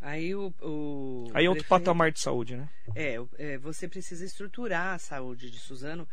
[0.00, 2.68] Aí o, o Aí é outro prefeito- patamar de saúde, né?
[2.94, 6.06] É, é, você precisa estruturar a saúde de Suzano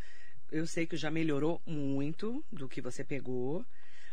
[0.51, 3.65] eu sei que já melhorou muito do que você pegou,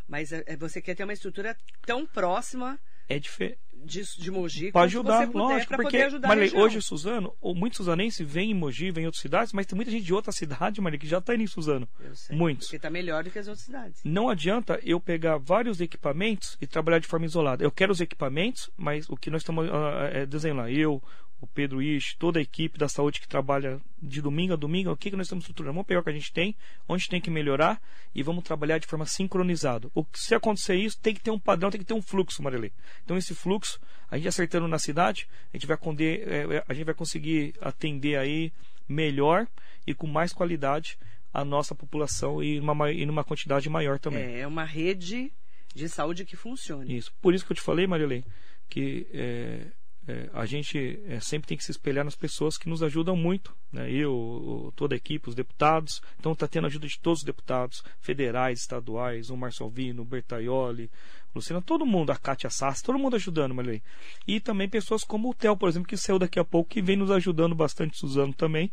[0.08, 3.58] mas é, é você quer ter uma estrutura tão próxima é diferente.
[3.84, 8.52] De, de Mogi, para ajudar, lógico, porque ajudar Marley, hoje Suzano, ou muito suzanense vem
[8.52, 11.06] em Mogi, vem em outras cidades, mas tem muita gente de outra cidade, Marley, que
[11.06, 11.86] já está indo em Suzano.
[12.00, 12.68] Eu sei, Muitos.
[12.68, 14.00] Porque está melhor do que as outras cidades.
[14.02, 17.62] Não adianta eu pegar vários equipamentos e trabalhar de forma isolada.
[17.62, 19.72] Eu quero os equipamentos, mas o que nós estamos uh,
[20.10, 21.02] é, desenhando lá, eu,
[21.40, 24.96] o Pedro Ish, toda a equipe da saúde que trabalha de domingo a domingo, o
[24.96, 25.74] que, que nós estamos estruturando?
[25.74, 26.56] Vamos pegar o que a gente tem,
[26.88, 27.80] onde tem que melhorar
[28.14, 29.90] e vamos trabalhar de forma sincronizada.
[29.94, 32.70] O, se acontecer isso, tem que ter um padrão, tem que ter um fluxo, Marilê.
[33.04, 33.78] Então, esse fluxo,
[34.10, 38.16] a gente acertando na cidade, a gente vai, atender, é, a gente vai conseguir atender
[38.16, 38.52] aí
[38.88, 39.46] melhor
[39.86, 40.98] e com mais qualidade
[41.32, 44.22] a nossa população e numa, e numa quantidade maior também.
[44.22, 45.32] É, é uma rede
[45.74, 46.90] de saúde que funciona.
[46.90, 47.12] Isso.
[47.20, 48.24] Por isso que eu te falei, Marilei,
[48.68, 49.66] que é,
[50.06, 53.54] é, a gente é, sempre tem que se espelhar nas pessoas que nos ajudam muito.
[53.72, 53.90] Né?
[53.90, 56.02] Eu, toda a equipe, os deputados.
[56.18, 60.90] Então está tendo ajuda de todos os deputados, federais, estaduais, o Marcelo Vino, o Bertaioli,
[61.34, 63.82] Luciana, todo mundo, a Kátia Sassi, todo mundo ajudando, Marley.
[64.26, 66.96] E também pessoas como o Theo, por exemplo, que saiu daqui a pouco, que vem
[66.96, 68.70] nos ajudando bastante, Suzano também.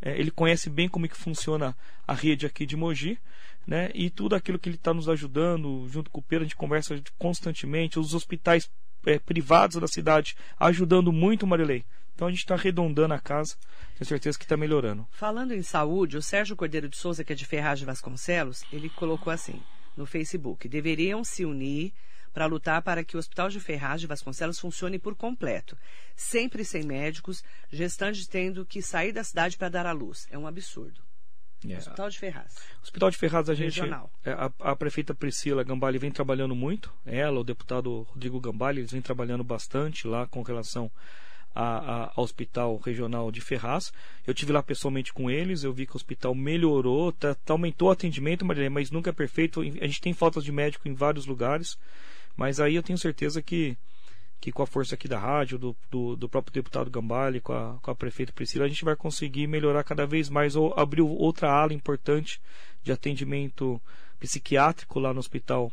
[0.00, 3.18] É, ele conhece bem como é que funciona a rede aqui de Mogi.
[3.64, 3.90] Né?
[3.94, 7.00] E tudo aquilo que ele está nos ajudando, junto com o Pedro, a gente conversa
[7.16, 7.98] constantemente.
[7.98, 8.68] Os hospitais
[9.06, 11.84] é, privados da cidade ajudando muito, Marilei.
[12.14, 13.56] Então a gente está arredondando a casa,
[13.96, 15.06] tenho certeza que está melhorando.
[15.10, 19.32] Falando em saúde, o Sérgio Cordeiro de Souza, que é de Ferragem Vasconcelos, ele colocou
[19.32, 19.60] assim
[19.96, 21.92] no Facebook: deveriam se unir
[22.32, 25.76] para lutar para que o Hospital de Ferragem Vasconcelos funcione por completo,
[26.16, 30.26] sempre sem médicos, gestantes tendo que sair da cidade para dar à luz.
[30.30, 31.00] É um absurdo.
[31.68, 31.78] É.
[31.78, 32.56] Hospital de Ferraz.
[32.82, 33.80] Hospital de Ferraz, a gente.
[34.24, 36.92] É, a, a, prefeita Priscila Gambale vem trabalhando muito.
[37.06, 40.90] Ela, o deputado Rodrigo Gambale, eles vêm trabalhando bastante lá com relação
[41.54, 43.92] a, a, ao Hospital Regional de Ferraz.
[44.26, 47.88] Eu tive lá pessoalmente com eles, eu vi que o hospital melhorou, tá, tá aumentou
[47.88, 49.60] o atendimento, mas nunca é perfeito.
[49.60, 51.78] A gente tem faltas de médico em vários lugares,
[52.36, 53.76] mas aí eu tenho certeza que
[54.42, 57.78] que com a força aqui da rádio, do, do, do próprio deputado Gambale, com a,
[57.80, 61.48] com a prefeita Priscila, a gente vai conseguir melhorar cada vez mais ou abrir outra
[61.48, 62.42] ala importante
[62.82, 63.80] de atendimento
[64.18, 65.70] psiquiátrico lá no hospital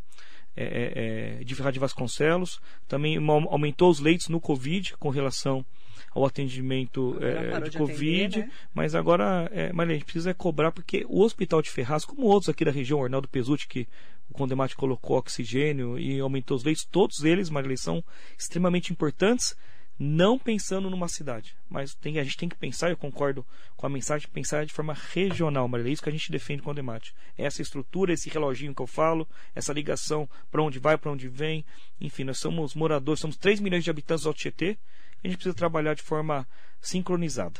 [0.55, 2.61] é, é, é de Ferraz de Vasconcelos.
[2.87, 3.17] Também
[3.49, 5.65] aumentou os leitos no Covid com relação
[6.11, 8.51] ao atendimento é, de, de, Covid, atender, né?
[8.73, 12.49] mas agora, é, Maria, a gente precisa cobrar porque o Hospital de Ferraz, como outros
[12.49, 13.87] aqui da região, Arnaldo Pesutti, que
[14.29, 18.03] o Condemate colocou oxigênio e aumentou os leitos, todos eles, Maria, são
[18.37, 19.55] extremamente importantes,
[19.99, 23.89] não pensando numa cidade, mas tem, a gente tem que pensar, eu concordo com a
[23.89, 27.13] mensagem, pensar de forma regional, Maria, é isso que a gente defende com o Condemate.
[27.37, 31.65] Essa estrutura, esse reloginho que eu falo, essa ligação para onde vai, para onde vem,
[31.99, 34.77] enfim, nós somos moradores, somos 3 milhões de habitantes do Alto Tietê,
[35.23, 36.47] a gente precisa trabalhar de forma
[36.81, 37.59] sincronizada.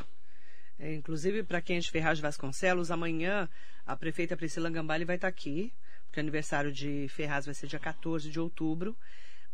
[0.77, 3.49] É, inclusive, para quem é de Ferraz de Vasconcelos, amanhã
[3.85, 5.73] a prefeita Priscila Gambale vai estar tá aqui,
[6.05, 8.95] porque o aniversário de Ferraz vai ser dia 14 de outubro.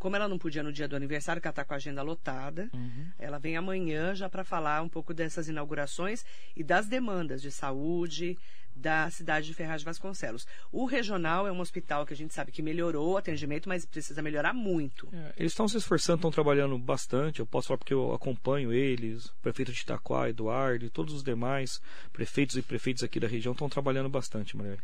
[0.06, 2.70] Como ela não podia no dia do aniversário, que ela está com a agenda lotada,
[2.72, 3.08] uhum.
[3.18, 6.24] ela vem amanhã já para falar um pouco dessas inaugurações
[6.56, 8.38] e das demandas de saúde,
[8.76, 10.46] da cidade de Ferraz de Vasconcelos.
[10.72, 14.22] O regional é um hospital que a gente sabe que melhorou o atendimento, mas precisa
[14.22, 15.10] melhorar muito.
[15.12, 17.40] É, eles estão se esforçando, estão trabalhando bastante.
[17.40, 21.24] Eu posso falar porque eu acompanho eles, o prefeito de Itaquá, Eduardo e todos os
[21.24, 21.82] demais
[22.14, 24.78] prefeitos e prefeitos aqui da região estão trabalhando bastante, Maria.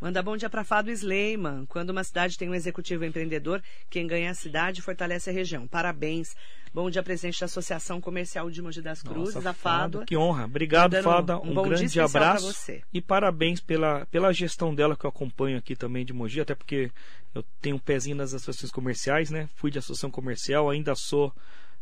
[0.00, 1.66] Manda bom dia para Fábio Sleiman.
[1.66, 5.66] Quando uma cidade tem um executivo empreendedor, quem ganha a cidade fortalece a região.
[5.66, 6.34] Parabéns.
[6.72, 10.06] Bom dia, presidente da Associação Comercial de Mogi das Cruzes, Nossa, a Fado.
[10.06, 10.46] Que honra.
[10.46, 11.38] Obrigado, Fada.
[11.38, 12.72] Um, um grande abraço.
[12.94, 16.90] E parabéns pela, pela gestão dela que eu acompanho aqui também de Mogi, até porque
[17.34, 19.50] eu tenho um pezinho nas associações comerciais, né?
[19.54, 21.30] Fui de associação comercial, ainda sou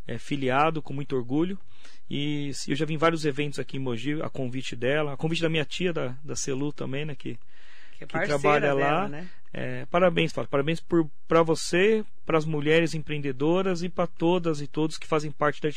[0.09, 1.57] é, filiado com muito orgulho.
[2.11, 5.42] E eu já vim em vários eventos aqui em Mogi, a convite dela, a convite
[5.42, 7.14] da minha tia, da, da Celu também, né?
[7.14, 7.38] Que
[8.06, 9.08] que, que trabalha dela, lá.
[9.08, 9.28] Né?
[9.52, 10.50] É, parabéns, Fábio.
[10.50, 10.84] Parabéns
[11.26, 15.68] para você, para as mulheres empreendedoras e para todas e todos que fazem parte da,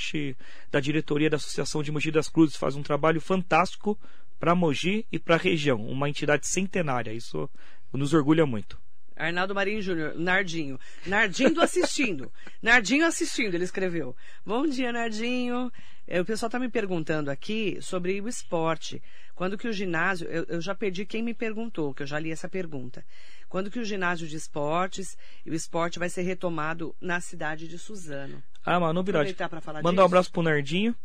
[0.72, 2.56] da diretoria da Associação de Mogi das Cruzes.
[2.56, 3.98] Faz um trabalho fantástico
[4.40, 5.82] para Mogi e para a região.
[5.86, 7.14] Uma entidade centenária.
[7.14, 7.50] Isso
[7.94, 8.78] nos orgulha muito.
[9.16, 10.80] Arnaldo Marinho Júnior, Nardinho.
[11.06, 12.32] Nardinho assistindo.
[12.62, 14.16] Nardinho assistindo, ele escreveu.
[14.44, 15.72] Bom dia, Nardinho.
[16.08, 19.02] É, o pessoal está me perguntando aqui sobre o esporte.
[19.42, 22.32] Quando que o ginásio, eu, eu, já perdi quem me perguntou, que eu já li
[22.32, 23.04] essa pergunta.
[23.50, 27.80] Quando que o ginásio de esportes e o esporte vai ser retomado na cidade de
[27.80, 28.44] Suzano?
[28.64, 29.36] Ah, uma novidade.
[29.82, 30.96] Manda um abraço pro Nardinho.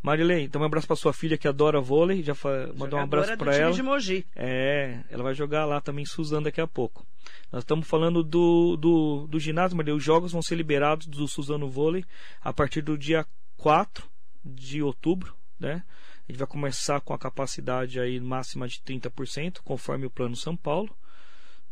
[0.00, 2.32] Marilei, então um abraço para sua filha que adora vôlei, já
[2.76, 3.72] mandou um abraço para ela.
[3.72, 4.24] De Mogi.
[4.36, 7.04] É, ela vai jogar lá também em Suzano daqui a pouco.
[7.50, 9.96] Nós estamos falando do, do, do ginásio, Marilei.
[9.96, 12.04] Os jogos vão ser liberados do Suzano Vôlei
[12.40, 13.26] a partir do dia
[13.56, 14.08] 4
[14.44, 15.82] de outubro, né?
[16.30, 20.96] Gente vai começar com a capacidade aí máxima de 30%, conforme o plano São Paulo.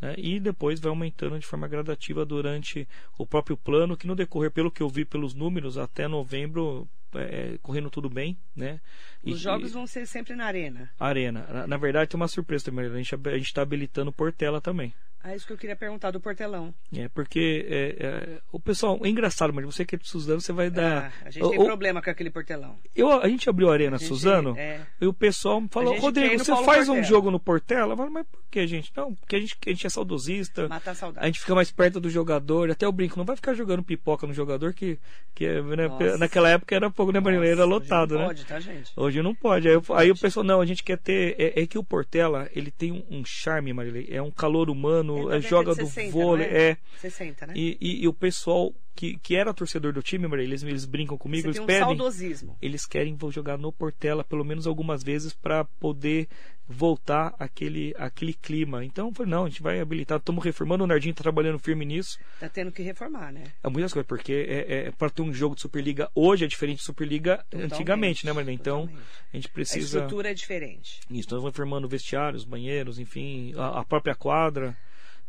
[0.01, 0.17] Né?
[0.19, 4.69] E depois vai aumentando de forma gradativa durante o próprio plano, que no decorrer, pelo
[4.69, 8.81] que eu vi pelos números, até novembro é, correndo tudo bem, né?
[9.23, 10.91] Os e, jogos vão ser sempre na arena.
[10.99, 11.47] Arena.
[11.49, 12.87] Na, na verdade, tem uma surpresa também.
[12.87, 14.93] A gente a está habilitando Portela também.
[15.23, 16.73] Ah, isso que eu queria perguntar do portelão.
[16.97, 20.53] É, porque é, é, o pessoal, é engraçado, mas você que é de Suzano, você
[20.53, 21.07] vai dar.
[21.07, 22.79] Ah, a gente o, tem problema com aquele portelão.
[22.95, 24.81] Eu, a gente abriu a Arena a gente, Suzano é...
[25.01, 26.93] e o pessoal falou: Rodrigo, você faz Portela.
[26.93, 27.93] um jogo no Portela?
[27.93, 28.93] Eu falo, mas por que, gente?
[28.97, 30.69] Não, porque a gente, a gente é saudosista.
[30.69, 31.25] Matar saudade.
[31.25, 32.71] A gente fica mais perto do jogador.
[32.71, 34.99] Até o brinco, não vai ficar jogando pipoca no jogador que,
[35.35, 37.53] que né, naquela época era pouco, né, Marilene?
[37.53, 38.27] Era lotado, hoje não né?
[38.27, 38.93] Pode, tá, gente?
[38.97, 39.69] Hoje não pode.
[39.69, 40.03] Aí, pode.
[40.03, 41.35] aí o pessoal, não, a gente quer ter.
[41.39, 44.07] É, é que o Portela, ele tem um, um charme, Marilene.
[44.11, 46.47] É um calor humano, é, joga do 60, vôlei.
[46.47, 46.71] É?
[46.71, 46.77] é.
[46.99, 47.55] 60, né?
[47.57, 51.43] E, e, e, o pessoal que, que era torcedor do time, eles, eles brincam comigo,
[51.43, 51.83] Você eles um pedem.
[51.85, 52.59] Saudosismo.
[52.61, 56.29] Eles querem jogar no Portela pelo menos algumas vezes para poder
[56.69, 58.85] voltar aquele, aquele clima.
[58.85, 62.19] Então, falei, não, a gente vai habilitar, estamos reformando, o Nardinho está trabalhando firme nisso.
[62.35, 63.45] Está tendo que reformar, né?
[63.63, 66.79] É muitas coisas, porque é, é para ter um jogo de Superliga hoje é diferente
[66.79, 68.59] de Superliga totalmente, antigamente, né, Marlene?
[68.61, 69.09] Então, totalmente.
[69.33, 70.01] a gente precisa.
[70.01, 71.01] A estrutura é diferente.
[71.09, 74.77] Isso, então vamos reformando vestiários, banheiros, enfim, a, a própria quadra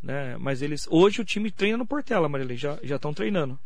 [0.02, 0.38] né?
[0.38, 3.60] Mas eles hoje o time treina no Portela, Marilei, já já estão treinando.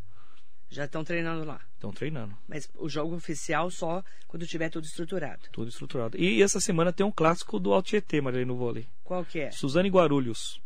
[0.69, 1.61] Já estão treinando lá.
[1.75, 2.35] Estão treinando.
[2.47, 5.43] Mas o jogo oficial só quando tiver tudo estruturado.
[5.51, 6.17] Tudo estruturado.
[6.17, 8.87] E essa semana tem um clássico do Altietê, Marilei, no vôlei.
[9.03, 9.51] Qual que é?
[9.51, 10.59] Suzane Guarulhos.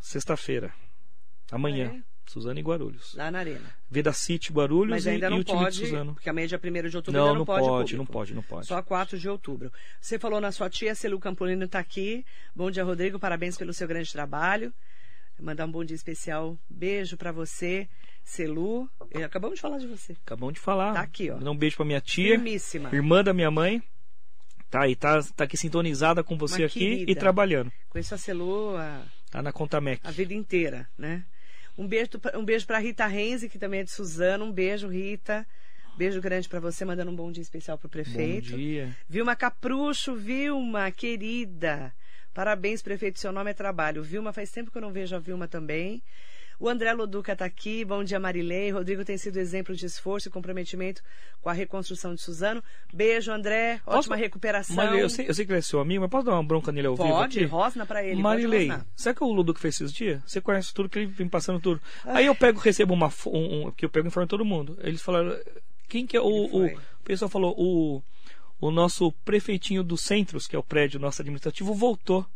[0.00, 0.72] Sexta-feira.
[1.52, 2.02] Amanhã.
[2.30, 2.32] É.
[2.32, 3.14] Suzano e Guarulhos.
[3.14, 3.74] Lá na Arena.
[3.90, 6.14] Veda City, Guarulhos Mas ainda e, não e o time pode, de Suzano.
[6.14, 7.66] Porque amanhã é dia 1 de outubro não, ainda não, não pode.
[7.66, 8.66] Pode, não pode, não pode.
[8.66, 9.72] Só 4 de outubro.
[10.00, 12.24] Você falou na sua tia, Celu Campolino está aqui.
[12.54, 13.18] Bom dia, Rodrigo.
[13.18, 14.72] Parabéns pelo seu grande trabalho.
[15.38, 16.56] Mandar um bom dia especial.
[16.68, 17.88] Beijo para você,
[18.22, 18.88] Celu.
[19.24, 20.12] Acabamos de falar de você.
[20.24, 20.92] Acabamos de falar.
[20.92, 21.36] Tá aqui, ó.
[21.36, 22.36] Mandar um beijo pra minha tia.
[22.36, 22.90] Firmíssima.
[22.92, 23.82] Irmã da minha mãe.
[24.70, 27.10] Tá aí, tá, tá aqui sintonizada com você Uma aqui querida.
[27.10, 27.72] e trabalhando.
[27.88, 30.00] Conheço a Celu a, tá na Contamec.
[30.04, 31.24] a vida inteira, né?
[31.80, 34.44] Um beijo, um beijo pra Rita Renzi, que também é de Suzano.
[34.44, 35.46] Um beijo, Rita.
[35.96, 38.50] Beijo grande para você, mandando um bom dia especial pro prefeito.
[38.50, 38.94] Bom dia.
[39.08, 41.90] Vilma Caprucho, Vilma, querida.
[42.34, 44.02] Parabéns, prefeito, seu nome é trabalho.
[44.02, 46.02] Vilma, faz tempo que eu não vejo a Vilma também.
[46.60, 47.86] O André Loduca está aqui.
[47.86, 48.70] Bom dia, Marilei.
[48.70, 51.02] Rodrigo tem sido exemplo de esforço e comprometimento
[51.40, 52.62] com a reconstrução de Suzano.
[52.92, 53.80] Beijo, André.
[53.86, 54.14] Ótima posso...
[54.14, 54.76] recuperação.
[54.76, 56.70] Marilei, eu sei, eu sei, que ele é seu amigo, mas posso dar uma bronca
[56.70, 57.38] nele ao pode, vivo aqui?
[57.38, 58.20] Pode, rosna para ele.
[58.20, 60.22] Marilei, sabe que o Loduca fez esses dias?
[60.26, 61.80] Você conhece tudo que ele vem passando tudo.
[62.04, 62.18] Ai.
[62.18, 63.10] Aí eu pego, recebo uma...
[63.26, 64.76] Um, um, que eu pego e informo todo mundo.
[64.82, 65.34] Eles falaram...
[65.88, 66.26] Quem que é o...
[66.26, 67.54] O, o pessoal falou...
[67.56, 68.02] O,
[68.60, 72.26] o nosso prefeitinho dos centros, que é o prédio nosso administrativo, voltou.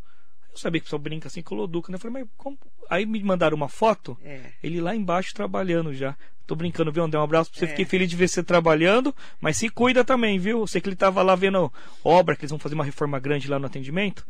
[0.55, 1.97] Eu sabia que o pessoal brinca assim com o Loduca, né?
[1.97, 2.57] Eu falei, mas como?
[2.89, 4.53] Aí me mandaram uma foto, é.
[4.63, 6.17] ele lá embaixo trabalhando já.
[6.47, 7.19] Tô brincando, viu, André?
[7.19, 7.65] Um abraço pra você.
[7.65, 7.69] É.
[7.69, 10.61] Fiquei feliz de ver você trabalhando, mas se cuida também, viu?
[10.61, 11.73] Eu sei que ele tava lá vendo
[12.05, 14.25] obra, que eles vão fazer uma reforma grande lá no atendimento.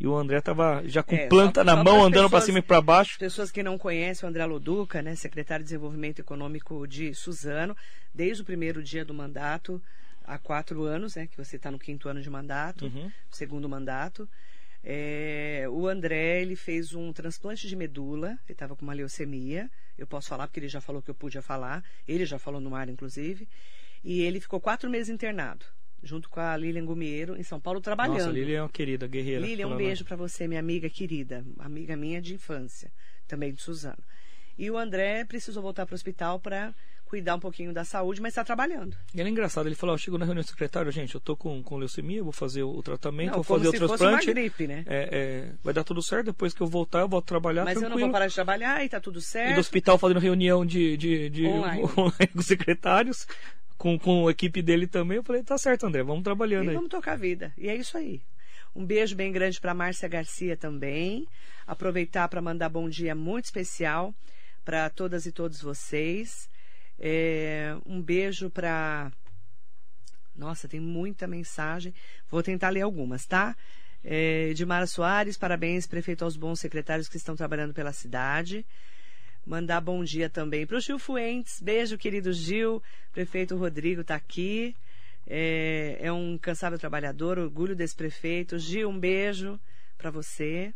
[0.00, 2.60] E o André tava já com é, planta só, na só mão, andando para cima
[2.60, 3.18] e para baixo.
[3.18, 7.76] Pessoas que não conhecem o André Loduca, né, secretário de Desenvolvimento Econômico de Suzano,
[8.14, 9.82] desde o primeiro dia do mandato,
[10.24, 13.10] há quatro anos, né, que você está no quinto ano de mandato, uhum.
[13.28, 14.28] segundo mandato.
[14.82, 19.70] É, o André ele fez um transplante de medula, ele estava com uma leucemia.
[19.96, 21.82] Eu posso falar porque ele já falou que eu podia falar.
[22.06, 23.48] Ele já falou no ar, inclusive.
[24.04, 25.66] E ele ficou quatro meses internado,
[26.02, 28.18] junto com a Lilian Gumieiro, em São Paulo, trabalhando.
[28.18, 29.44] Nossa, Lilian é uma querida, guerreira.
[29.44, 32.92] Lilian, um beijo para você, minha amiga querida, amiga minha de infância,
[33.26, 34.02] também de Suzano.
[34.56, 36.74] E o André precisou voltar para o hospital para
[37.08, 38.94] cuidar um pouquinho da saúde, mas está trabalhando.
[39.14, 41.62] E ele é engraçado, ele falou, chegou na reunião do secretário, gente, eu tô com,
[41.62, 44.16] com leucemia, vou fazer o, tratamento, Não, vou fazer o transplante.
[44.16, 44.84] Fosse uma gripe, né?
[44.86, 47.94] É, é, vai dar tudo certo, depois que eu voltar, eu volto trabalhar Mas tranquilo.
[47.94, 49.52] eu não vou parar de trabalhar e tá tudo certo.
[49.52, 51.82] E do hospital fazendo reunião de, de, de online.
[51.96, 53.26] online com secretários,
[53.78, 55.16] com, com a equipe dele também.
[55.16, 56.74] Eu falei, tá certo, André, vamos trabalhando e aí.
[56.74, 57.52] vamos tocar a vida.
[57.56, 58.20] E é isso aí.
[58.76, 61.26] Um beijo bem grande para Márcia Garcia também.
[61.66, 64.14] Aproveitar para mandar bom dia muito especial
[64.64, 66.48] para todas e todos vocês.
[66.98, 69.12] É, um beijo para.
[70.34, 71.94] Nossa, tem muita mensagem.
[72.30, 73.56] Vou tentar ler algumas, tá?
[74.04, 78.64] É, Edmara Soares, parabéns, prefeito, aos bons secretários que estão trabalhando pela cidade.
[79.44, 81.60] Mandar bom dia também para o Gil Fuentes.
[81.60, 82.82] Beijo, querido Gil.
[83.12, 84.76] Prefeito Rodrigo está aqui.
[85.26, 88.58] É, é, um incansável trabalhador, orgulho desse prefeito.
[88.58, 89.58] Gil, um beijo
[89.96, 90.72] para você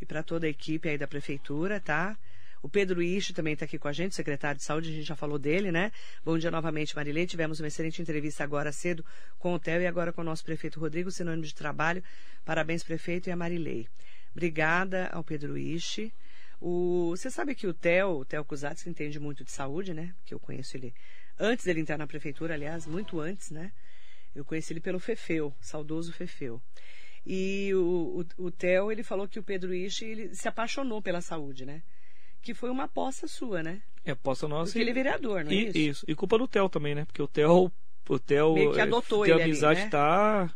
[0.00, 2.16] e para toda a equipe aí da prefeitura, tá?
[2.62, 5.16] O Pedro Ishi também está aqui com a gente, secretário de saúde, a gente já
[5.16, 5.90] falou dele, né?
[6.22, 7.26] Bom dia novamente, Marilei.
[7.26, 9.04] Tivemos uma excelente entrevista agora cedo
[9.38, 12.04] com o Theo e agora com o nosso prefeito Rodrigo, sinônimo de trabalho.
[12.44, 13.88] Parabéns, prefeito, e a Marilei.
[14.32, 16.12] Obrigada ao Pedro Ishi.
[16.60, 20.14] O, você sabe que o Theo, o Theo Cusatz, entende muito de saúde, né?
[20.26, 20.92] Que eu conheço ele
[21.38, 23.72] antes dele entrar na prefeitura, aliás, muito antes, né?
[24.34, 26.60] Eu conheci ele pelo Fefeu, saudoso Fefeu.
[27.24, 31.22] E o, o, o Theo, ele falou que o Pedro Ishi, ele se apaixonou pela
[31.22, 31.82] saúde, né?
[32.42, 33.80] Que foi uma aposta sua, né?
[34.04, 34.72] É aposta nossa.
[34.72, 35.78] Porque e, ele é vereador, não é e, isso?
[35.78, 36.04] Isso.
[36.08, 37.04] E culpa do Theo também, né?
[37.04, 37.70] Porque o Theo,
[38.08, 39.90] o Theo, Meio que adotou Theo ele amizade ali, né?
[39.90, 40.50] tá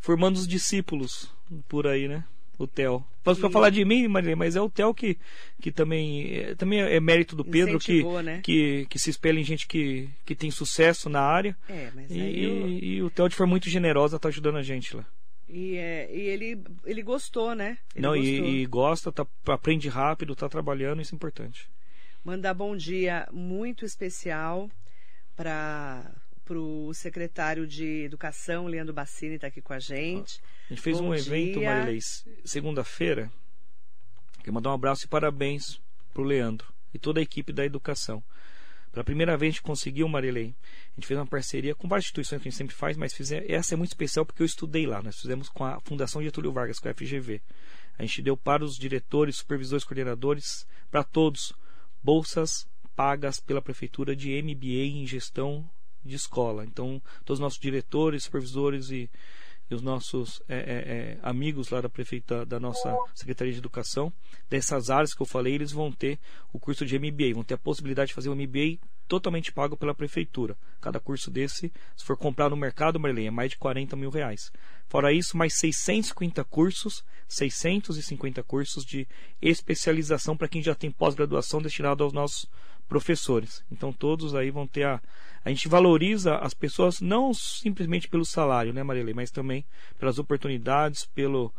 [0.00, 1.32] formando os discípulos
[1.68, 2.24] por aí, né?
[2.58, 3.04] O Theo.
[3.22, 5.16] Posso E- falar de mim, Maria, mas é o Theo que,
[5.62, 8.40] que também, é, também é mérito do Pedro, que, né?
[8.42, 11.56] que, que se espelha em gente que, que tem sucesso na área.
[11.68, 14.94] É, mas E, eu- e o Theo, de forma muito generosa, tá ajudando a gente
[14.96, 15.06] lá.
[15.52, 17.78] E, é, e ele, ele gostou, né?
[17.94, 18.24] Ele Não, gostou.
[18.24, 21.68] e, e gosta, tá, aprende rápido, tá trabalhando, isso é importante.
[22.24, 24.70] Mandar bom dia muito especial
[25.34, 26.12] para
[26.50, 30.40] o secretário de Educação, Leandro Bassini, está aqui com a gente.
[30.66, 31.74] A gente fez Bom um evento, dia.
[31.74, 31.98] Marilei,
[32.44, 33.32] segunda-feira.
[34.38, 35.80] Quero mandar um abraço e parabéns
[36.14, 38.22] pro Leandro e toda a equipe da educação.
[38.92, 40.54] Pela primeira vez a gente conseguiu, Marilei.
[40.92, 43.48] A gente fez uma parceria com várias instituições que a gente sempre faz, mas fizer,
[43.50, 45.02] essa é muito especial porque eu estudei lá.
[45.02, 47.40] Nós fizemos com a Fundação Getúlio Vargas, com a FGV.
[47.98, 51.52] A gente deu para os diretores, supervisores, coordenadores, para todos,
[52.02, 52.66] bolsas
[52.96, 55.68] pagas pela prefeitura de MBA em gestão
[56.04, 56.64] de escola.
[56.64, 59.08] Então, todos os nossos diretores, supervisores e,
[59.70, 64.12] e os nossos é, é, é, amigos lá da prefeita, da nossa Secretaria de Educação,
[64.48, 66.18] dessas áreas que eu falei, eles vão ter
[66.52, 69.94] o curso de MBA, vão ter a possibilidade de fazer um MBA totalmente pago pela
[69.94, 70.56] prefeitura.
[70.80, 74.52] Cada curso desse, se for comprar no mercado, Marlene, é mais de 40 mil reais.
[74.88, 79.06] Fora isso, mais 650 cursos, 650 cursos de
[79.42, 82.48] especialização para quem já tem pós-graduação destinado aos nossos
[82.88, 83.64] professores.
[83.70, 85.00] Então todos aí vão ter a.
[85.44, 89.64] A gente valoriza as pessoas não simplesmente pelo salário, né, Marilei, mas também
[89.98, 91.52] pelas oportunidades, pelo,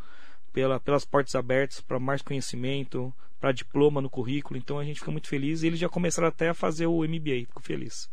[0.52, 4.56] pela, pelas portas abertas para mais conhecimento, para diploma no currículo.
[4.56, 7.46] Então a gente fica muito feliz e eles já começaram até a fazer o MBA.
[7.46, 8.08] Fico feliz.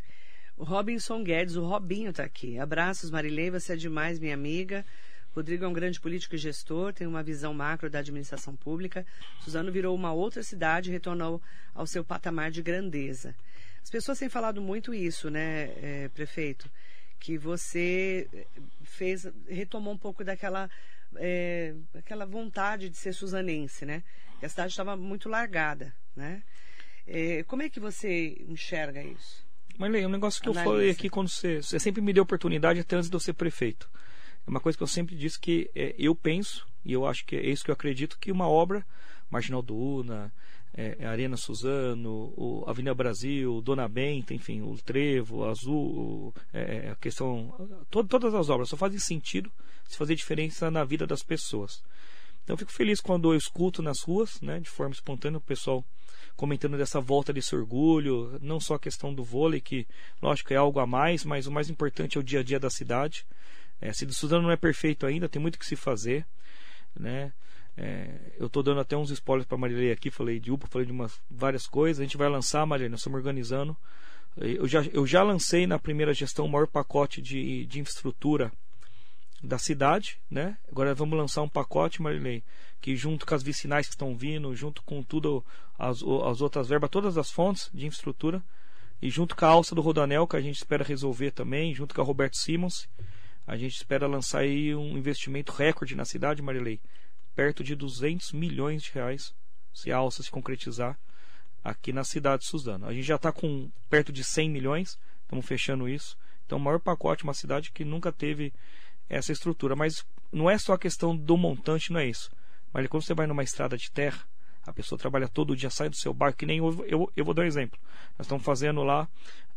[0.58, 2.58] Robinson Guedes, o Robinho está aqui.
[2.58, 4.84] Abraços, Marilei, você é demais, minha amiga.
[5.36, 9.06] Rodrigo é um grande político e gestor, tem uma visão macro da administração pública.
[9.40, 11.42] Suzano virou uma outra cidade e retornou
[11.74, 13.36] ao seu patamar de grandeza.
[13.90, 16.70] As pessoas têm falado muito isso, né, eh, prefeito?
[17.20, 18.46] Que você eh,
[18.84, 20.70] fez, retomou um pouco daquela,
[21.16, 24.04] eh, aquela vontade de ser suzanense, né?
[24.40, 26.44] Que a cidade estava muito largada, né?
[27.08, 29.44] Eh, como é que você enxerga isso?
[29.76, 30.72] Marlene, um negócio que eu Analisa.
[30.72, 33.90] falei aqui quando você, você sempre me deu oportunidade até antes de eu ser prefeito.
[34.46, 37.36] É uma coisa que eu sempre disse que é, eu penso, e eu acho que
[37.36, 38.86] é isso que eu acredito, que uma obra,
[39.32, 40.32] Marginal Duna,
[40.80, 46.92] é, é Arena Suzano, o Avenida Brasil, Dona Benta, enfim, o Trevo, Azul, o- é,
[46.92, 47.54] a questão.
[47.90, 49.52] to- todas as obras só fazem sentido
[49.88, 51.84] se fazer diferença na vida das pessoas.
[52.44, 55.84] Então eu fico feliz quando eu escuto nas ruas, né, de forma espontânea, o pessoal
[56.36, 59.86] comentando dessa volta desse orgulho, não só a questão do vôlei, que
[60.22, 62.70] lógico é algo a mais, mas o mais importante é o dia a dia da
[62.70, 63.26] cidade.
[63.82, 66.26] É, Suzano não é perfeito ainda, tem muito que se fazer,
[66.98, 67.32] né?
[67.82, 70.92] É, eu estou dando até uns spoilers para Marilei aqui, falei de UPA, falei de
[70.92, 72.02] umas, várias coisas.
[72.02, 73.76] A gente vai lançar, Marilei, nós estamos organizando.
[74.36, 78.52] Eu já, eu já lancei na primeira gestão o maior pacote de, de infraestrutura
[79.42, 80.58] da cidade, né?
[80.70, 82.44] Agora vamos lançar um pacote, Marilei,
[82.82, 85.44] que junto com as vicinais que estão vindo, junto com tudo
[85.78, 88.44] as, as outras verbas, todas as fontes de infraestrutura,
[89.02, 92.02] e junto com a alça do Rodanel, que a gente espera resolver também, junto com
[92.02, 92.90] a Roberto Simons,
[93.48, 96.82] a gente espera lançar aí um investimento recorde na cidade, Marilei,
[97.40, 99.34] perto de 200 milhões de reais,
[99.74, 101.00] se a alça se concretizar
[101.64, 102.86] aqui na cidade de Suzano.
[102.86, 106.18] A gente já está com perto de 100 milhões, estamos fechando isso.
[106.46, 108.52] Então, o maior pacote, uma cidade que nunca teve
[109.08, 109.74] essa estrutura.
[109.74, 112.30] Mas não é só a questão do montante, não é isso.
[112.74, 114.20] Mas quando você vai numa estrada de terra,
[114.64, 117.34] a pessoa trabalha todo dia, sai do seu barco, que nem eu, eu, eu vou
[117.34, 117.80] dar um exemplo.
[118.18, 119.08] Nós estamos fazendo lá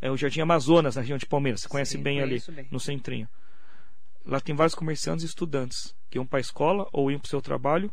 [0.01, 1.63] é, o Jardim Amazonas, na região de Palmeiras.
[1.63, 2.69] Você conhece Sim, bem ali, bem.
[2.71, 3.29] no centrinho.
[4.25, 7.31] Lá tem vários comerciantes e estudantes que iam para a escola ou iam para o
[7.31, 7.93] seu trabalho.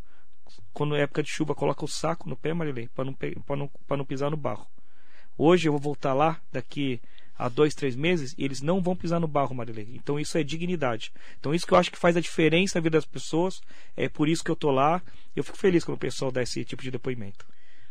[0.74, 3.70] Quando é época de chuva, coloca o saco no pé, Marilei, para não, pra não,
[3.90, 4.68] não pisar no barro.
[5.38, 7.02] Hoje eu vou voltar lá daqui
[7.38, 9.90] a dois, três meses e eles não vão pisar no barro, Marilei.
[9.94, 11.14] Então isso é dignidade.
[11.40, 13.62] Então isso que eu acho que faz a diferença na vida das pessoas.
[13.96, 15.02] É por isso que eu tô lá.
[15.36, 17.46] Eu fico feliz quando o pessoal dá esse tipo de depoimento.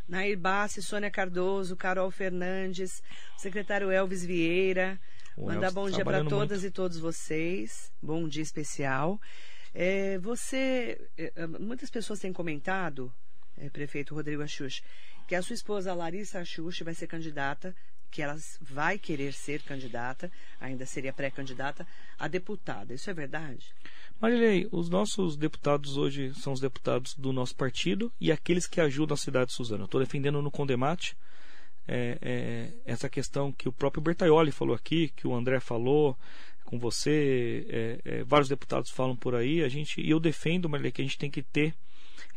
[0.07, 3.01] Nair Bassi, Sônia Cardoso, Carol Fernandes,
[3.37, 4.99] secretário Elvis Vieira.
[5.37, 7.91] Mandar bom dia para todas e todos vocês.
[8.01, 9.19] Bom dia especial.
[9.73, 13.13] É, você, é, é, muitas pessoas têm comentado,
[13.57, 14.81] é, prefeito Rodrigo Axux,
[15.27, 17.75] que a sua esposa Larissa Axux vai ser candidata,
[18.09, 21.85] que ela vai querer ser candidata, ainda seria pré-candidata,
[22.17, 22.93] a deputada.
[22.93, 23.73] Isso é verdade?
[24.19, 29.13] Marilei, os nossos deputados hoje são os deputados do nosso partido e aqueles que ajudam
[29.13, 29.85] a cidade de Suzano.
[29.85, 31.15] Estou defendendo no Condemate
[31.91, 36.15] é, é, essa questão que o próprio Bertaioli falou aqui, que o André falou,
[36.63, 40.91] com você, é, é, vários deputados falam por aí, a gente, e eu defendo, Marilei,
[40.91, 41.73] que a gente tem que ter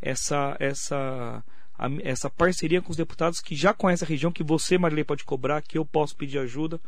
[0.01, 1.45] essa, essa,
[1.79, 5.23] a, essa parceria com os deputados que já conhecem a região, que você, Marilei, pode
[5.23, 6.81] cobrar, que eu posso pedir ajuda.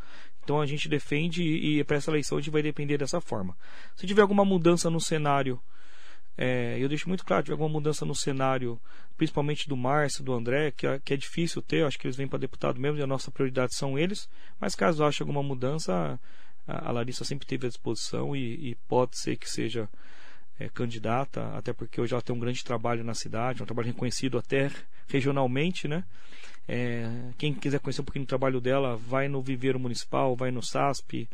[0.43, 3.55] Então a gente defende e, e para essa eleição a gente vai depender dessa forma.
[3.95, 5.61] Se tiver alguma mudança no cenário
[6.37, 8.79] é, eu deixo muito claro, tiver alguma mudança no cenário,
[9.17, 12.27] principalmente do Márcio, do André, que é, que é difícil ter, acho que eles vêm
[12.27, 14.29] para deputado mesmo e a nossa prioridade são eles,
[14.59, 16.19] mas caso ache alguma mudança,
[16.67, 19.87] a, a Larissa sempre teve à disposição e, e pode ser que seja
[20.59, 24.37] é, candidata, até porque hoje ela tem um grande trabalho na cidade, um trabalho reconhecido
[24.37, 24.69] até
[25.07, 26.03] regionalmente, né?
[26.67, 27.07] É,
[27.37, 31.29] quem quiser conhecer um pouquinho do trabalho dela, vai no Viveiro Municipal, vai no SASP,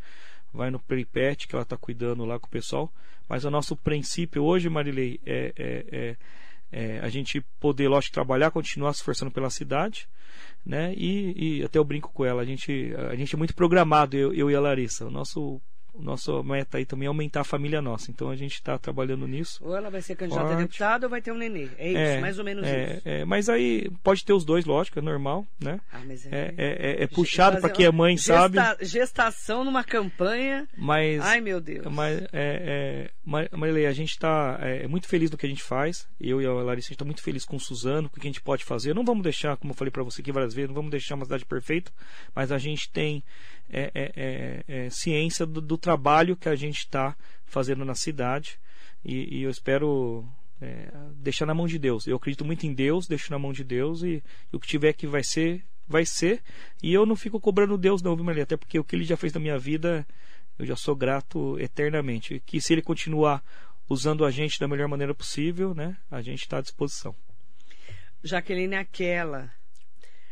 [0.54, 2.92] vai no Peripet, que ela está cuidando lá com o pessoal.
[3.28, 6.16] Mas o nosso princípio hoje, Marilei, é, é, é,
[6.72, 10.08] é, a gente poder, lógico, trabalhar, continuar se esforçando pela cidade,
[10.66, 10.94] né?
[10.96, 14.34] E, e até eu brinco com ela, a gente, a gente é muito programado, eu,
[14.34, 15.06] eu e a Larissa.
[15.06, 15.62] O nosso
[15.98, 18.12] nossa meta aí também é aumentar a família nossa.
[18.12, 19.64] Então a gente está trabalhando nisso.
[19.64, 20.58] Ou ela vai ser candidata Forte.
[20.58, 21.70] a deputado ou vai ter um nenê.
[21.78, 23.02] É isso, é, mais ou menos é, isso.
[23.06, 25.80] É, mas aí pode ter os dois, lógico, é normal, né?
[25.92, 28.86] Ah, mas é, é, é, é puxado para quem é mãe, gesta, sabe?
[28.86, 30.68] Gestação numa campanha.
[30.78, 31.86] Mas, Ai, meu Deus.
[31.88, 36.08] Mas, é, Marilei, a gente está é, muito feliz do que a gente faz.
[36.20, 38.28] Eu e a Larissa, a gente está muito feliz com o Suzano, com o que
[38.28, 38.96] a gente pode fazer.
[38.96, 41.26] Não vamos deixar, como eu falei para você aqui várias vezes, não vamos deixar uma
[41.26, 41.92] cidade perfeita,
[42.34, 43.24] mas a gente tem
[43.72, 47.16] é, é, é, é, ciência do, do, trabalho que a gente está
[47.46, 48.60] fazendo na cidade
[49.04, 50.28] e, e eu espero
[50.62, 52.06] é, deixar na mão de Deus.
[52.06, 54.94] Eu acredito muito em Deus, deixo na mão de Deus e, e o que tiver
[54.94, 56.44] que vai ser, vai ser.
[56.84, 58.44] E eu não fico cobrando Deus, não, viu, Maria?
[58.44, 60.06] Até porque o que ele já fez na minha vida,
[60.60, 62.44] eu já sou grato eternamente.
[62.46, 63.42] Que se ele continuar
[63.90, 67.16] usando a gente da melhor maneira possível, né, a gente está à disposição.
[68.24, 69.52] Jaqueline Aquela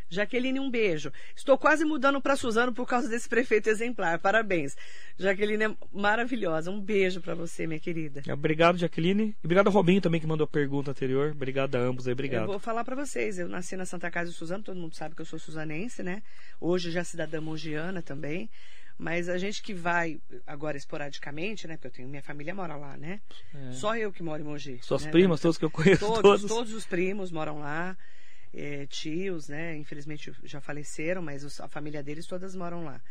[0.10, 1.12] Jaqueline, um beijo.
[1.36, 4.20] Estou quase mudando para Suzano por causa desse prefeito exemplar.
[4.20, 4.76] Parabéns.
[5.18, 6.72] Jaqueline é maravilhosa.
[6.72, 8.22] Um beijo para você, minha querida.
[8.32, 9.36] Obrigado, Jaqueline.
[9.44, 11.32] E obrigado ao Robinho também que mandou a pergunta anterior.
[11.32, 12.44] Obrigado a ambos aí, obrigado.
[12.44, 13.38] Eu vou falar para vocês.
[13.38, 16.24] Eu nasci na Santa Casa de Suzano, todo mundo sabe que eu sou suzanense, né?
[16.60, 18.50] Hoje já cidadã mongiana também.
[18.98, 21.76] Mas a gente que vai agora esporadicamente, né?
[21.76, 23.22] Porque eu tenho minha família mora lá, né?
[23.56, 23.72] É.
[23.72, 24.80] Só eu que moro em Mogi.
[24.82, 25.12] Suas né?
[25.12, 26.06] primas, todos que eu conheço.
[26.06, 27.96] Todos, todos, todos os primos moram lá
[28.54, 29.76] é, tios, né?
[29.78, 33.02] Infelizmente já faleceram, mas a família deles todas moram lá.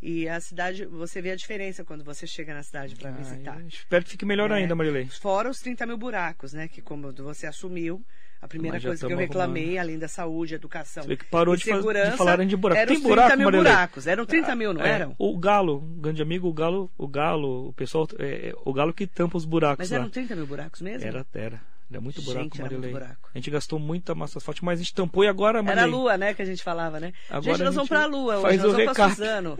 [0.00, 3.60] E a cidade, você vê a diferença quando você chega na cidade para ah, visitar.
[3.66, 5.06] Espero que fique melhor é, ainda, Marilei.
[5.06, 6.68] Fora os 30 mil buracos, né?
[6.68, 8.04] Que como você assumiu,
[8.40, 9.80] a primeira coisa que eu reclamei, arrumando.
[9.80, 12.78] além da saúde, educação você vê que parou e de, segurança, de falarem de buraco.
[12.78, 13.72] Eram Tem 30 buraco, mil Marilei?
[13.72, 14.06] buracos.
[14.06, 15.14] Eram 30 mil, não é, eram?
[15.18, 19.06] O Galo, um grande amigo, o Galo, o Galo, o pessoal, é, o Galo que
[19.06, 19.96] tampa os buracos Mas lá.
[19.96, 21.08] eram 30 mil buracos mesmo?
[21.08, 21.60] Era, era.
[21.90, 23.30] Era muito buraco, gente, era muito buraco.
[23.32, 25.84] A gente gastou muita massa asfalto, mas a gente tampou e agora, Marilei...
[25.84, 27.12] Era a lua, né, que a gente falava, né?
[27.30, 29.58] Agora gente, nós vamos pra lua faz hoje, nós vamos pra Suzano.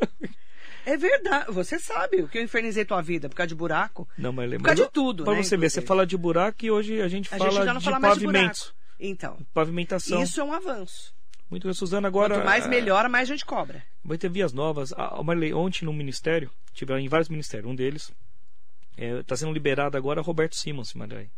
[0.85, 4.09] É verdade, você sabe o que eu infernizei tua vida por causa de buraco.
[4.17, 6.71] Não, mas Por causa de tudo, Pra né, você ver, você fala de buraco e
[6.71, 8.73] hoje a gente a fala gente de fala pavimentos.
[8.99, 9.37] Então.
[9.53, 10.23] Pavimentação.
[10.23, 11.13] Isso é um avanço.
[11.51, 12.37] Muito bem, Suzana, agora.
[12.37, 13.83] Quanto mais melhora, mais a gente cobra.
[14.05, 14.93] Vai ter vias novas.
[14.93, 18.13] Ah, Marilei, ontem no ministério, tive em vários ministérios, um deles
[18.97, 21.31] está é, sendo liberado agora Roberto Simons, Marilei.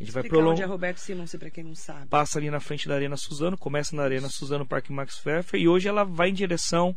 [0.00, 0.52] A gente vai prolongar.
[0.52, 2.06] onde é Roberto Simons, para quem não sabe.
[2.06, 5.68] Passa ali na frente da Arena Suzano, começa na Arena Suzano Parque Max Pfeffer e
[5.68, 6.96] hoje ela vai em direção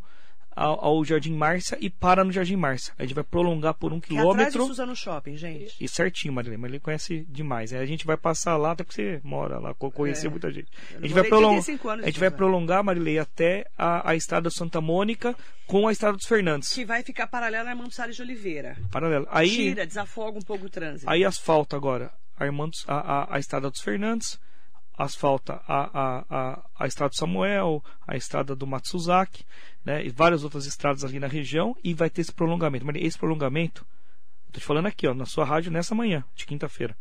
[0.56, 2.94] ao, ao, Jardim Márcia e para no Jardim Márcia.
[3.00, 4.42] A gente vai prolongar por um que quilômetro.
[4.42, 5.76] É atrás de Suzano Shopping, gente.
[5.80, 6.62] E, e certinho, Marilene.
[6.62, 7.74] Marilene conhece demais.
[7.74, 10.32] A gente vai passar lá, até porque você mora lá, conheceu é.
[10.32, 10.68] muita gente.
[10.96, 11.58] A gente, vai, prolong...
[11.58, 15.36] a gente vai prolongar, Marilene, até a, a Estrada Santa Mônica
[15.66, 16.74] com a Estrada dos Fernandes.
[16.74, 18.78] Que vai ficar paralela a Armando Salles de Oliveira.
[18.92, 19.28] Paralela.
[19.32, 21.10] Aí, Tira, desafoga um pouco o trânsito.
[21.10, 24.40] Aí asfalta agora Armando, a, a, a Estrada dos Fernandes
[24.98, 29.46] asfalta a, a, a, a estrada do Samuel, a estrada do Matsuzaki,
[29.84, 32.86] né, e várias outras estradas ali na região, e vai ter esse prolongamento.
[32.86, 33.86] Mas esse prolongamento,
[34.48, 36.96] estou te falando aqui, ó, na sua rádio nessa manhã, de quinta-feira,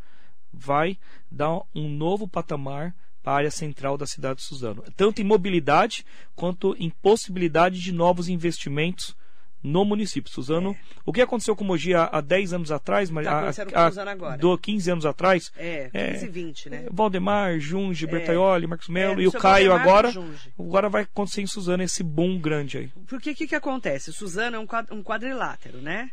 [0.52, 0.98] vai
[1.30, 6.04] dar um novo patamar para a área central da cidade de Suzano, tanto em mobilidade
[6.34, 9.14] quanto em possibilidade de novos investimentos
[9.62, 10.30] no município.
[10.30, 10.76] Suzano, é.
[11.04, 14.38] o que aconteceu com Mogi há, há 10 anos atrás, mas tá há, há, agora.
[14.38, 15.52] Do 15 anos atrás.
[15.56, 16.86] É, 15 e 20, né?
[16.90, 18.08] Valdemar, Junge, é.
[18.08, 20.12] Bertaioli, Marcos Melo é, e o Caio Valdemar agora.
[20.58, 22.90] Agora vai acontecer em Suzano esse boom grande aí.
[23.06, 24.12] Porque o que, que acontece?
[24.12, 26.10] Suzano é um, quadrilátero, né?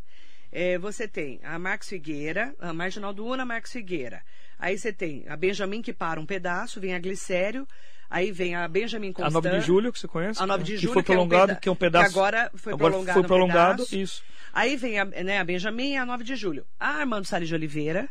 [0.52, 4.22] É, você tem a Marcos Figueira, a Marginal do Una, Marcos Figueira.
[4.58, 7.68] Aí você tem a Benjamin que para um pedaço, vem a Glicério,
[8.10, 9.32] Aí vem a Benjamin Constant.
[9.32, 10.42] A 9 de julho, que você conhece?
[10.42, 10.88] A 9 de julho.
[10.88, 12.18] Que foi prolongado, que é um, peda que é um pedaço.
[12.18, 13.20] agora foi agora prolongado.
[13.20, 14.24] Foi prolongado, um isso.
[14.54, 16.66] Aí vem a, né, a Benjamin e a 9 de julho.
[16.80, 18.10] A Armando Salles de Oliveira.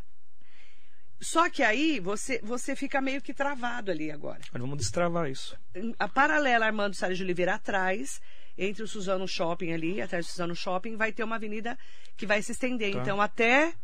[1.21, 4.41] Só que aí você, você fica meio que travado ali agora.
[4.53, 5.59] Mas vamos destravar isso.
[5.99, 8.21] A paralela Armando Salles de Oliveira atrás
[8.59, 11.79] entre o Suzano Shopping ali, até o Suzano Shopping, vai ter uma avenida
[12.17, 12.93] que vai se estender.
[12.93, 13.01] Tá.
[13.01, 13.75] Então, até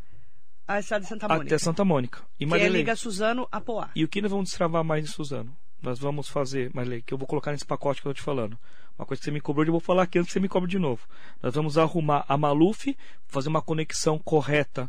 [0.67, 1.47] a estrada de Santa Mônica.
[1.47, 2.23] Até Santa Mônica.
[2.39, 3.91] E que é liga Suzano a Poá.
[3.95, 5.57] E o que nós vamos destravar mais em Suzano?
[5.83, 8.57] Nós vamos fazer, Marilei, que eu vou colocar nesse pacote que eu tô te falando.
[8.97, 10.70] Uma coisa que você me cobrou, eu vou falar aqui antes que você me cobre
[10.70, 11.03] de novo.
[11.43, 14.89] Nós vamos arrumar a Maluf, fazer uma conexão correta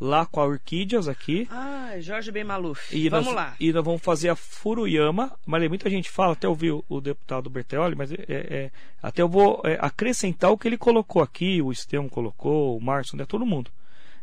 [0.00, 1.46] lá com a Orquídeas aqui.
[1.48, 2.94] Ah, Jorge Ben Maluf.
[2.94, 3.54] E Vamos nós, lá.
[3.60, 5.30] E nós vamos fazer a Furuyama.
[5.46, 8.70] Marilei, muita gente fala, até ouviu o deputado Berteoli, mas é, é,
[9.00, 13.16] até eu vou é, acrescentar o que ele colocou aqui, o Estevão colocou, o Márcio,
[13.16, 13.70] né, todo mundo.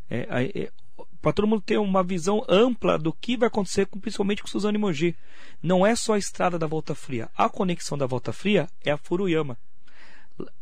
[0.09, 0.70] É, é,
[1.22, 4.78] para todo mundo ter uma visão ampla do que vai acontecer, com, principalmente com Suzano
[4.78, 5.15] e Mogi.
[5.61, 7.30] Não é só a estrada da Volta Fria.
[7.36, 9.57] A conexão da Volta Fria é a Furuyama.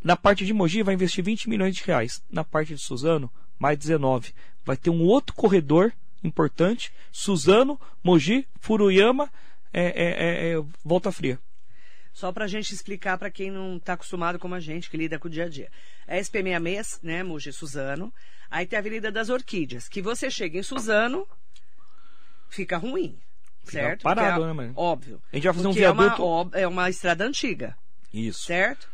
[0.04, 2.24] Na parte de Mogi vai investir 20 milhões de reais.
[2.30, 4.34] Na parte de Suzano, mais 19.
[4.66, 5.94] Vai ter um outro corredor
[6.24, 6.92] importante.
[7.12, 9.30] Suzano, Mogi, Furuyama,
[9.72, 11.40] é, é, é, Volta Fria.
[12.18, 15.20] Só para a gente explicar para quem não está acostumado como a gente, que lida
[15.20, 15.70] com o dia a dia.
[16.08, 18.12] É SP66, né, Mogi Suzano.
[18.50, 21.28] Aí tem a Avenida das Orquídeas, que você chega em Suzano,
[22.50, 23.20] fica ruim.
[23.64, 24.02] Fica certo?
[24.02, 24.74] parado, é, né, mãe?
[24.76, 25.22] Óbvio.
[25.32, 26.58] A gente vai fazer um Porque é uma viaduto.
[26.58, 27.78] É uma, estrada antiga,
[28.12, 28.46] Isso.
[28.46, 28.90] certo?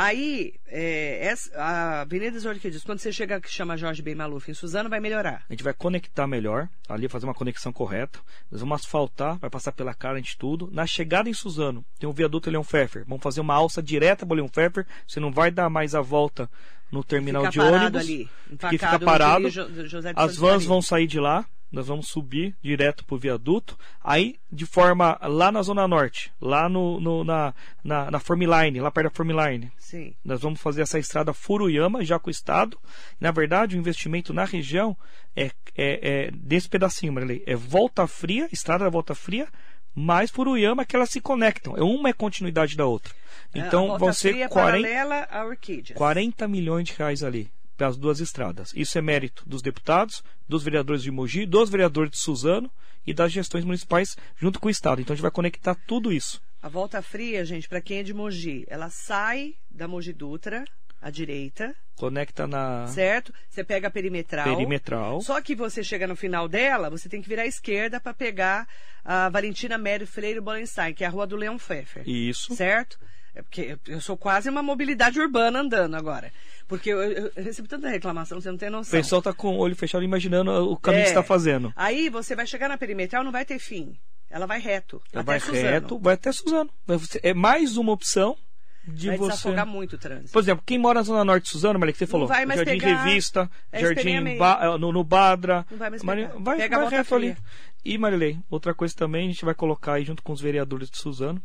[0.00, 4.48] Aí, é, essa- a Avenida das Orquídeas, quando você chega que chama Jorge Ben Maluf
[4.48, 5.42] em Suzano, vai melhorar.
[5.48, 8.20] A gente vai conectar melhor, ali fazer uma conexão correta.
[8.48, 10.68] Nós vamos asfaltar, vai passar pela cara de tudo.
[10.72, 13.04] Na chegada em Suzano, tem um viaduto Leão Pfeffer.
[13.08, 14.86] Vamos fazer uma alça direta para Leão Pfeffer.
[15.04, 16.48] Você não vai dar mais a volta
[16.92, 18.00] no terminal fica de ônibus.
[18.00, 18.30] ali,
[18.70, 19.50] que fica parado.
[19.50, 19.68] Jo-
[20.14, 21.44] As vans vão sair de lá.
[21.70, 23.78] Nós vamos subir direto pro viaduto.
[24.02, 27.54] Aí, de forma lá na Zona Norte, lá no, no- na,
[27.84, 29.70] na, na Formline, lá perto da Formline.
[29.78, 30.14] Sim.
[30.24, 32.78] Nós vamos fazer essa estrada Furuyama, já com o Estado.
[33.20, 34.96] Na verdade, o investimento na região
[35.36, 35.50] é, é,
[36.26, 37.42] é desse pedacinho, Marilei.
[37.46, 39.46] É Volta Fria, estrada da Volta Fria,
[39.94, 41.76] mais Furuyama, que elas se conectam.
[41.76, 43.12] É Uma é continuidade da outra.
[43.54, 45.96] É, Então, vão ser Fria 40, paralela a Orquídeas.
[45.98, 48.72] 40 milhões de reais ali, pelas duas estradas.
[48.74, 52.70] Isso é mérito dos deputados, dos vereadores de Mogi, dos vereadores de Suzano
[53.06, 55.00] e das gestões municipais junto com o Estado.
[55.00, 56.42] Então, a gente vai conectar tudo isso.
[56.60, 60.64] A volta fria, gente, para quem é de Mogi, ela sai da Mogi Dutra,
[61.00, 63.32] à direita, Conecta na certo?
[63.48, 64.56] Você pega a perimetral.
[64.56, 65.20] perimetral.
[65.20, 68.68] Só que você chega no final dela, você tem que virar à esquerda para pegar
[69.04, 72.08] a Valentina Mério Freire Bolenstein, que é a rua do Leão Pfeffer.
[72.08, 72.54] Isso.
[72.54, 72.98] Certo?
[73.38, 76.32] É porque eu- sou quase uma mobilidade urbana andando agora.
[76.66, 78.90] Porque eu, eu- eu recebi tanta reclamação, você não tem O noção.
[78.98, 81.04] pessoal tá com o olho fechado imaginando o caminho É.
[81.04, 81.72] que está fazendo.
[81.76, 83.96] Aí você vai chegar na perimetral, não vai ter fim.
[84.28, 85.00] Ela vai reto.
[85.12, 85.62] Ela vai Suzano.
[85.62, 86.68] reto, vai até Suzano.
[87.22, 88.36] É mais uma opção
[88.86, 89.30] de Vai você.
[89.30, 90.32] desafogar muito o trânsito.
[90.32, 92.58] Por exemplo, quem mora na Zona Norte de Suzano, Maria, que você falou, vai mais
[92.60, 94.38] Jardim pegar Revista, a Jardim SP66.
[94.38, 95.64] Ba- eh, no, no Badra.
[95.70, 96.38] Não vai mais Mari- pegar.
[96.40, 97.32] vai, Pega vai reto ali.
[97.34, 97.44] fria.
[97.84, 100.98] E Marilei, outra coisa também, a gente vai colocar aí junto com os vereadores de
[100.98, 101.40] Suzano,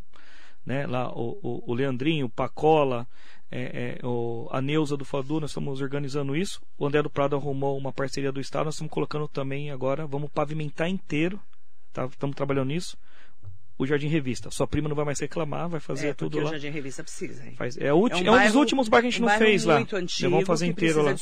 [0.65, 0.85] né?
[0.87, 3.07] Lá o, o, o Leandrinho, o Pacola,
[3.51, 6.61] é, é, o, a Neuza do Fadu, nós estamos organizando isso.
[6.77, 10.31] O André do Prado arrumou uma parceria do Estado, nós estamos colocando também agora, vamos
[10.31, 11.39] pavimentar inteiro,
[11.91, 12.05] tá?
[12.05, 12.97] estamos trabalhando nisso.
[13.77, 14.51] O Jardim Revista.
[14.51, 16.45] Sua prima não vai mais reclamar, vai fazer é, tudo lá.
[16.45, 17.55] o Jardim Revista precisa, hein?
[17.55, 19.63] Faz- é, É um é um dos últimos bairros que a gente um não fez
[19.65, 19.77] lá.
[19.77, 21.15] antigo vamos fazer inteiro lá.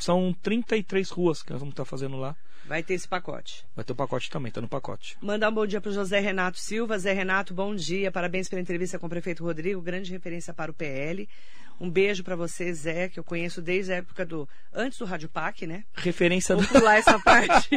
[0.00, 2.34] São 33 ruas que nós vamos estar fazendo lá.
[2.64, 3.64] Vai ter esse pacote.
[3.74, 5.16] Vai ter o pacote também, tá no pacote.
[5.20, 6.96] Mandar um bom dia para o José Renato Silva.
[6.98, 8.10] Zé Renato, bom dia.
[8.12, 9.80] Parabéns pela entrevista com o prefeito Rodrigo.
[9.80, 11.28] Grande referência para o PL.
[11.80, 14.48] Um beijo para você, Zé, que eu conheço desde a época do.
[14.72, 15.84] Antes do Rádio PAC, né?
[15.94, 16.62] Referência do.
[16.62, 17.68] Vou pular essa parte.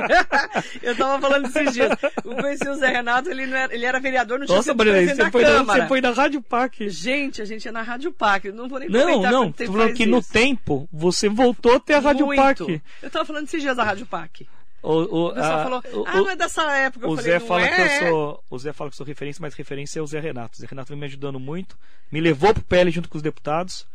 [0.81, 1.91] eu tava falando esses dias.
[2.23, 5.15] Eu conheci o Zé Renato, ele, não era, ele era vereador, não tinha Nossa, presidente
[5.15, 6.89] você foi, na, você foi na Rádio PAC.
[6.89, 8.51] Gente, a gente é na Rádio PAC.
[8.51, 10.31] Não vou nem Não, não, tô falando que no isso.
[10.31, 12.41] tempo você voltou a ter a Rádio Muito.
[12.41, 12.81] PAC.
[13.01, 14.47] Eu tava falando esses dias da Rádio PAC.
[14.86, 17.07] O, o, a- falou, o- ah, não é dessa época.
[17.07, 17.75] O falei, Zé fala é?
[17.75, 18.43] que eu sou.
[18.49, 20.57] O Zé fala que eu sou referência, mas referência é o Zé Renato.
[20.57, 21.77] O Zé Renato vem me ajudando muito.
[22.11, 23.88] Me levou pro PL junto com os deputados.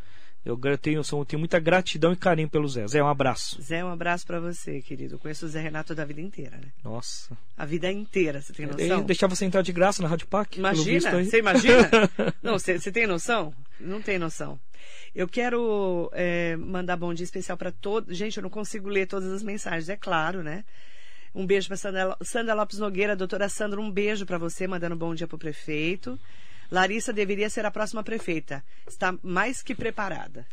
[0.44, 2.86] Eu tenho, sou- tenho muita gratidão e carinho pelo Zé.
[2.86, 3.60] Zé, um abraço.
[3.60, 5.14] Zé, um abraço pra você, querido.
[5.16, 6.68] Eu conheço o Zé Renato da vida inteira, né?
[6.82, 7.36] Nossa.
[7.58, 9.04] A vida inteira, você tem Ele noção?
[9.04, 10.58] deixava você entrar de graça na Rádio PAC.
[10.58, 11.90] Imagina, você imagina?
[12.42, 13.52] Não, você você tem noção?
[13.78, 14.58] Não tem noção.
[15.14, 18.16] Eu quero é, mandar bom dia especial para todos.
[18.16, 20.64] Gente, eu não consigo ler todas as mensagens, é claro, né?
[21.34, 25.14] Um beijo para Sandra, Sandra Lopes Nogueira, doutora Sandra, um beijo para você, mandando bom
[25.14, 26.18] dia para o prefeito.
[26.70, 28.62] Larissa deveria ser a próxima prefeita.
[28.86, 30.46] Está mais que preparada.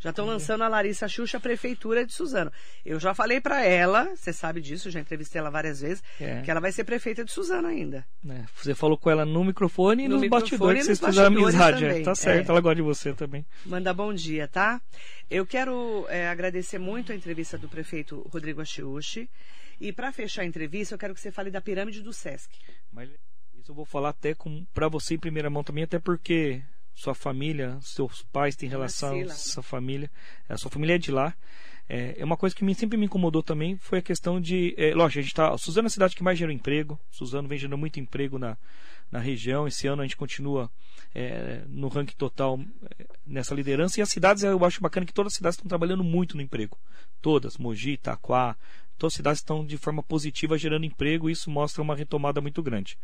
[0.00, 2.52] Já estão lançando a Larissa Xuxa, prefeitura de Suzano.
[2.84, 6.42] Eu já falei para ela, você sabe disso, já entrevistei ela várias vezes, É.
[6.42, 8.06] que ela vai ser prefeita de Suzano ainda.
[8.28, 11.28] É, você falou com ela no microfone e No nos bastidores, e nos vocês fizeram
[11.28, 11.86] amizade.
[11.86, 12.52] é, tá certo, é.
[12.52, 13.46] ela gosta de você também.
[13.64, 14.78] Manda bom dia, tá?
[15.30, 19.30] Eu quero é, agradecer muito a entrevista do prefeito Rodrigo Achiuchi.
[19.80, 22.54] E para fechar a entrevista, eu quero que você fale da pirâmide do Sesc.
[22.92, 23.08] Mas
[23.64, 24.36] isso eu vou falar até
[24.74, 26.62] pra você em primeira mão também, até porque
[26.94, 30.10] sua família, seus pais têm relação, sua família,
[30.46, 31.34] a sua família é de lá.
[31.88, 34.74] É, é uma coisa que me, sempre me incomodou também foi a questão de.
[34.76, 35.56] É, lógico, a gente tá.
[35.56, 37.00] Suzano é a cidade que mais gera emprego.
[37.10, 38.56] Suzano vem gerando muito emprego na,
[39.10, 39.66] na região.
[39.66, 40.70] Esse ano a gente continua
[41.14, 42.60] é, no ranking total
[42.98, 43.98] é, nessa liderança.
[43.98, 46.78] E as cidades, eu acho bacana que todas as cidades estão trabalhando muito no emprego.
[47.20, 48.56] Todas, Mogi, Itaquá,
[48.96, 52.62] todas as cidades estão de forma positiva gerando emprego e isso mostra uma retomada muito
[52.62, 52.98] grande.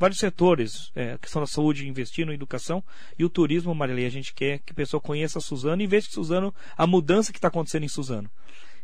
[0.00, 2.82] Vários setores, é, a questão da saúde, investir na educação
[3.18, 6.08] e o turismo, Marilei, a gente quer que a pessoa conheça a Suzano e veja
[6.10, 8.30] Suzano, a mudança que está acontecendo em Suzano.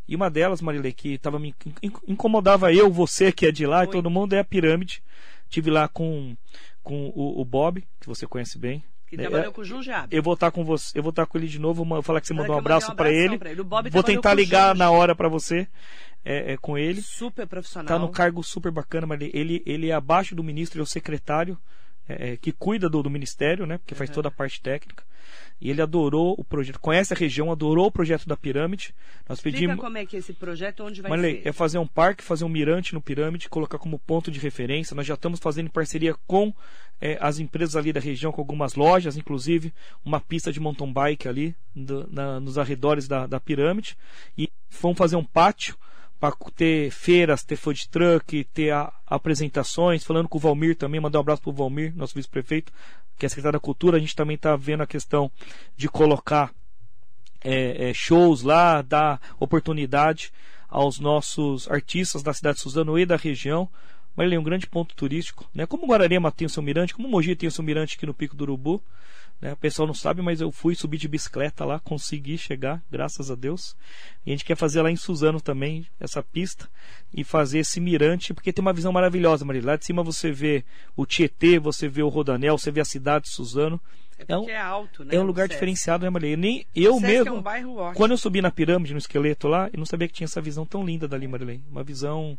[0.06, 1.54] E uma delas, Marilei, que tava me
[2.06, 3.84] incomodava eu, você que é de lá Oi.
[3.86, 5.02] e todo mundo, é a pirâmide.
[5.48, 6.36] Tive lá com,
[6.82, 10.14] com o, o Bob, que você conhece bem, que trabalhou é, com o Junjab.
[10.14, 12.26] Eu vou estar com você, eu vou estar com ele de novo, vou falar que
[12.26, 13.38] você mandou um abraço um para ele.
[13.44, 13.62] ele.
[13.90, 15.68] Vou tentar ligar na hora para você
[16.24, 17.00] é, é, com ele.
[17.00, 17.86] Super profissional.
[17.86, 20.86] Tá no cargo super bacana, mas ele, ele é abaixo do ministro, ele é o
[20.86, 21.58] secretário
[22.08, 23.78] é, é, que cuida do, do, ministério, né?
[23.78, 25.04] Porque faz toda a parte técnica.
[25.60, 28.94] E ele adorou o projeto, conhece a região, adorou o projeto da pirâmide.
[29.28, 29.80] Nós Explica pedimos.
[29.80, 31.48] como é que é esse projeto, onde vai Marley, ser?
[31.48, 34.94] É fazer um parque, fazer um mirante no pirâmide, colocar como ponto de referência.
[34.94, 36.54] Nós já estamos fazendo em parceria com
[37.00, 39.72] é, as empresas ali da região, com algumas lojas, inclusive
[40.04, 43.96] uma pista de mountain bike ali do, na, nos arredores da, da pirâmide.
[44.38, 44.48] E
[44.80, 45.76] vamos fazer um pátio
[46.18, 51.18] para ter feiras, ter food truck, ter a, apresentações, falando com o Valmir também, mandar
[51.18, 52.72] um abraço para o Valmir, nosso vice-prefeito,
[53.18, 55.30] que é secretário da Cultura, a gente também está vendo a questão
[55.76, 56.50] de colocar
[57.42, 60.32] é, é, shows lá, dar oportunidade
[60.68, 63.68] aos nossos artistas da cidade de Suzano e da região.
[64.14, 65.66] Mas ele é um grande ponto turístico, né?
[65.66, 68.34] Como Guararema tem o seu mirante, como Mogi tem o seu mirante aqui no Pico
[68.34, 68.82] do Urubu.
[69.40, 69.52] Né?
[69.52, 73.34] O pessoal não sabe, mas eu fui subir de bicicleta lá, consegui chegar, graças a
[73.34, 73.76] Deus.
[74.24, 76.68] E a gente quer fazer lá em Suzano também, essa pista,
[77.12, 79.64] e fazer esse mirante, porque tem uma visão maravilhosa, Maria.
[79.64, 80.64] Lá de cima você vê
[80.96, 83.80] o Tietê, você vê o Rodanel, você vê a cidade de Suzano.
[84.18, 85.14] É, é um, é alto, né?
[85.14, 86.36] É um lugar diferenciado, né, Maria?
[86.36, 87.44] Nem eu mesmo.
[87.46, 90.24] É um quando eu subi na pirâmide, no esqueleto lá, eu não sabia que tinha
[90.24, 91.60] essa visão tão linda dali, Marilei.
[91.70, 92.38] Uma visão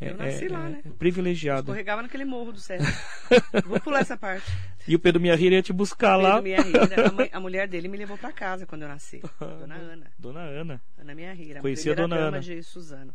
[0.00, 0.80] eu nasci é, lá, né?
[0.84, 1.60] É privilegiado.
[1.60, 2.86] Escorregava naquele morro do Sérgio.
[3.66, 4.50] Vou pular essa parte.
[4.88, 6.42] E o Pedro Miarrira ia te buscar Pedro lá.
[6.42, 9.20] Miarrira, a, mãe, a mulher dele me levou para casa quando eu nasci.
[9.38, 10.06] Dona Ana.
[10.18, 10.80] Dona Ana.
[10.98, 11.60] Ana Miarrira.
[11.60, 12.40] Conhecia a Dona Ana.
[12.40, 13.14] de Suzano.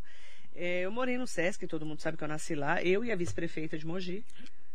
[0.56, 2.82] É, eu morei no Sesc, todo mundo sabe que eu nasci lá.
[2.82, 4.24] Eu e a vice-prefeita de Mogi.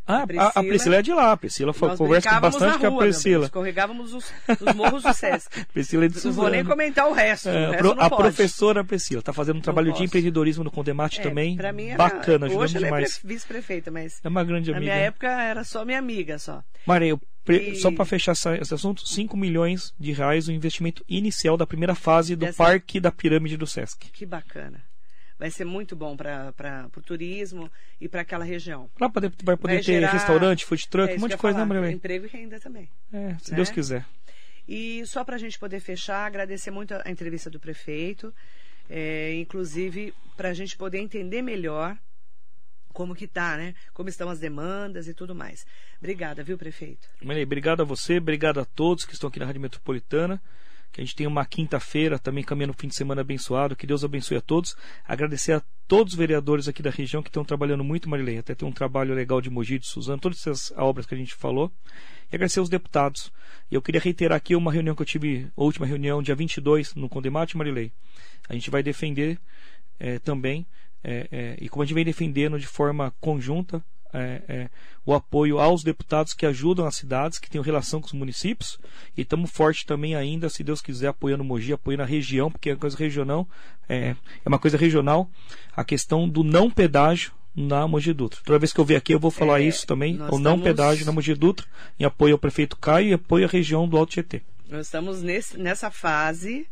[0.06, 1.32] Ah, a Priscila, a Priscila é de lá.
[1.32, 3.44] A Priscila foi, conversa bastante com a Priscila.
[3.44, 5.64] Escorregávamos os, os morros do Sesc.
[5.72, 6.36] Priscila é de Suzano.
[6.36, 7.48] Não vou nem comentar o resto.
[7.48, 11.22] É, o resto a professora Priscila está fazendo um trabalho de empreendedorismo no Condemate é,
[11.22, 11.56] também.
[11.56, 13.20] Pra mim era, bacana, hoje ela demais.
[13.22, 14.20] é vice-prefeita, mas.
[14.22, 14.86] É uma grande amiga.
[14.86, 16.62] Na minha época era só minha amiga só.
[16.86, 17.16] Maria,
[17.48, 17.76] e...
[17.76, 22.34] só para fechar esse assunto, 5 milhões de reais o investimento inicial da primeira fase
[22.34, 22.52] do.
[22.54, 24.10] Parque da Pirâmide do Sesc.
[24.12, 24.89] Que bacana
[25.40, 26.52] vai ser muito bom para
[26.94, 28.90] o turismo e para aquela região.
[29.00, 31.58] Lá poder, vai poder vai ter gerar, restaurante, food truck, é, um monte de coisa,
[31.58, 32.90] né, falar, né, Emprego e renda também.
[33.10, 33.56] É, se né?
[33.56, 34.04] Deus quiser.
[34.68, 38.34] E só para a gente poder fechar, agradecer muito a entrevista do prefeito,
[38.90, 41.96] é, inclusive para a gente poder entender melhor
[42.92, 43.74] como que tá, né?
[43.94, 45.64] Como estão as demandas e tudo mais.
[45.98, 47.08] Obrigada, viu, prefeito?
[47.22, 50.38] Maria, obrigado a você, obrigado a todos que estão aqui na Rádio Metropolitana
[50.92, 54.04] que a gente tenha uma quinta-feira também caminhando o fim de semana abençoado, que Deus
[54.04, 54.76] abençoe a todos.
[55.06, 58.66] Agradecer a todos os vereadores aqui da região que estão trabalhando muito, Marilei, até tem
[58.68, 61.70] um trabalho legal de Mogi, de Suzano, todas essas obras que a gente falou.
[62.30, 63.32] E agradecer aos deputados.
[63.70, 66.94] E eu queria reiterar aqui uma reunião que eu tive, a última reunião, dia 22,
[66.94, 67.92] no Condemate, Marilei.
[68.48, 69.38] A gente vai defender
[69.98, 70.66] é, também,
[71.02, 74.70] é, é, e como a gente vem defendendo de forma conjunta, é, é,
[75.04, 78.78] o apoio aos deputados que ajudam as cidades, que têm relação com os municípios.
[79.16, 82.72] E estamos forte também ainda, se Deus quiser, apoiando Mogi, apoiando a região, porque é
[82.74, 83.48] uma coisa regional,
[83.88, 85.30] é, é uma coisa regional,
[85.74, 88.40] a questão do não pedágio na Mogi Dutra.
[88.44, 90.62] Toda vez que eu vier aqui eu vou falar é, isso também, o não estamos...
[90.62, 91.66] pedágio na Mogi Dutra,
[91.98, 94.42] em apoio ao prefeito Caio e apoio à região do Alto Tietê.
[94.68, 96.66] Nós estamos nesse, nessa fase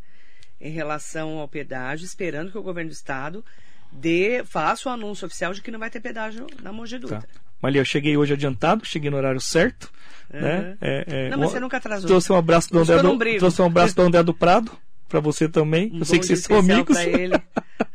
[0.59, 3.43] em relação ao pedágio, esperando que o governo do estado
[3.91, 7.21] dê, faça o anúncio oficial de que não vai ter pedágio na Mogi Dutra.
[7.21, 7.27] Tá.
[7.61, 9.91] Mas eu cheguei hoje adiantado, cheguei no horário certo.
[10.33, 10.39] Uhum.
[10.39, 10.77] Né?
[10.79, 12.07] É, é, não, mas você nunca atrasou.
[12.07, 14.71] Trouxe um abraço do André do, trouxe um abraço do André do Prado
[15.09, 15.91] para você também.
[15.93, 16.97] Um eu sei que vocês são amigos.
[16.97, 17.35] Ele.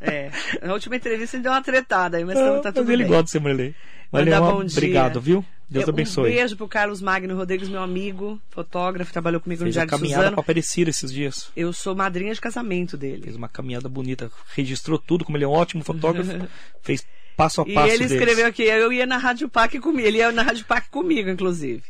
[0.00, 0.30] É.
[0.62, 3.08] Na última entrevista ele deu uma tretada aí, mas ah, tá tudo mas ele bem.
[3.08, 3.74] gosta de ser Marley.
[4.10, 5.44] Valeu, bom obrigado, viu?
[5.68, 6.30] Deus abençoe.
[6.30, 10.12] Um beijo pro Carlos Magno Rodrigues, meu amigo, fotógrafo, trabalhou comigo Fez no Jardim Suzano.
[10.12, 11.50] caminhada Aparecida esses dias.
[11.56, 13.22] Eu sou madrinha de casamento dele.
[13.22, 16.30] Fez uma caminhada bonita, registrou tudo, como ele é um ótimo fotógrafo,
[16.82, 17.04] fez
[17.36, 18.50] passo a passo E ele escreveu deles.
[18.50, 21.82] aqui, eu ia na Rádio PAC comigo, ele ia na Rádio PAC comigo, inclusive.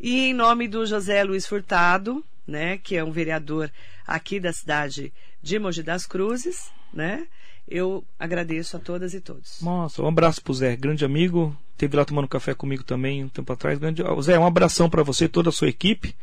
[0.00, 3.70] E em nome do José Luiz Furtado, né, que é um vereador
[4.06, 7.26] aqui da cidade de Mogi das Cruzes, né?
[7.68, 9.60] Eu agradeço a todas e todos.
[9.62, 11.56] Nossa, um abraço pro Zé, grande amigo.
[11.76, 13.78] Teve lá tomando café comigo também um tempo atrás.
[13.78, 14.02] Grande...
[14.20, 16.14] Zé, um abração para você e toda a sua equipe.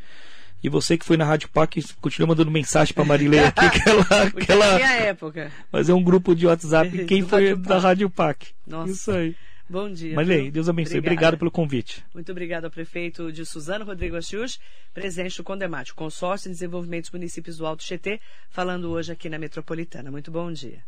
[0.62, 4.32] E você que foi na Rádio PAC, continua mandando mensagem para Marilei aqui, que ela.
[4.32, 4.76] que ela...
[4.76, 5.52] minha época.
[5.72, 6.90] Mas é um grupo de WhatsApp.
[7.06, 8.48] Quem foi da Rádio PAC?
[8.68, 8.92] Nossa.
[8.92, 9.36] Isso aí.
[9.70, 10.16] Bom dia.
[10.16, 10.98] Marilei, Deus abençoe.
[10.98, 11.14] Obrigada.
[11.14, 12.04] Obrigado pelo convite.
[12.14, 14.60] Muito obrigado ao prefeito de Suzano, Rodrigo Achius,
[14.94, 18.20] presidente do Condemate, Consórcio de Desenvolvimento dos Municípios do Alto Tietê,
[18.50, 20.10] falando hoje aqui na Metropolitana.
[20.10, 20.84] Muito bom dia.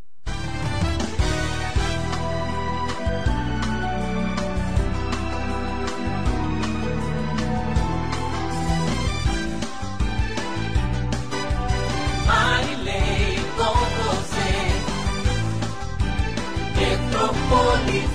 [17.54, 18.11] 我的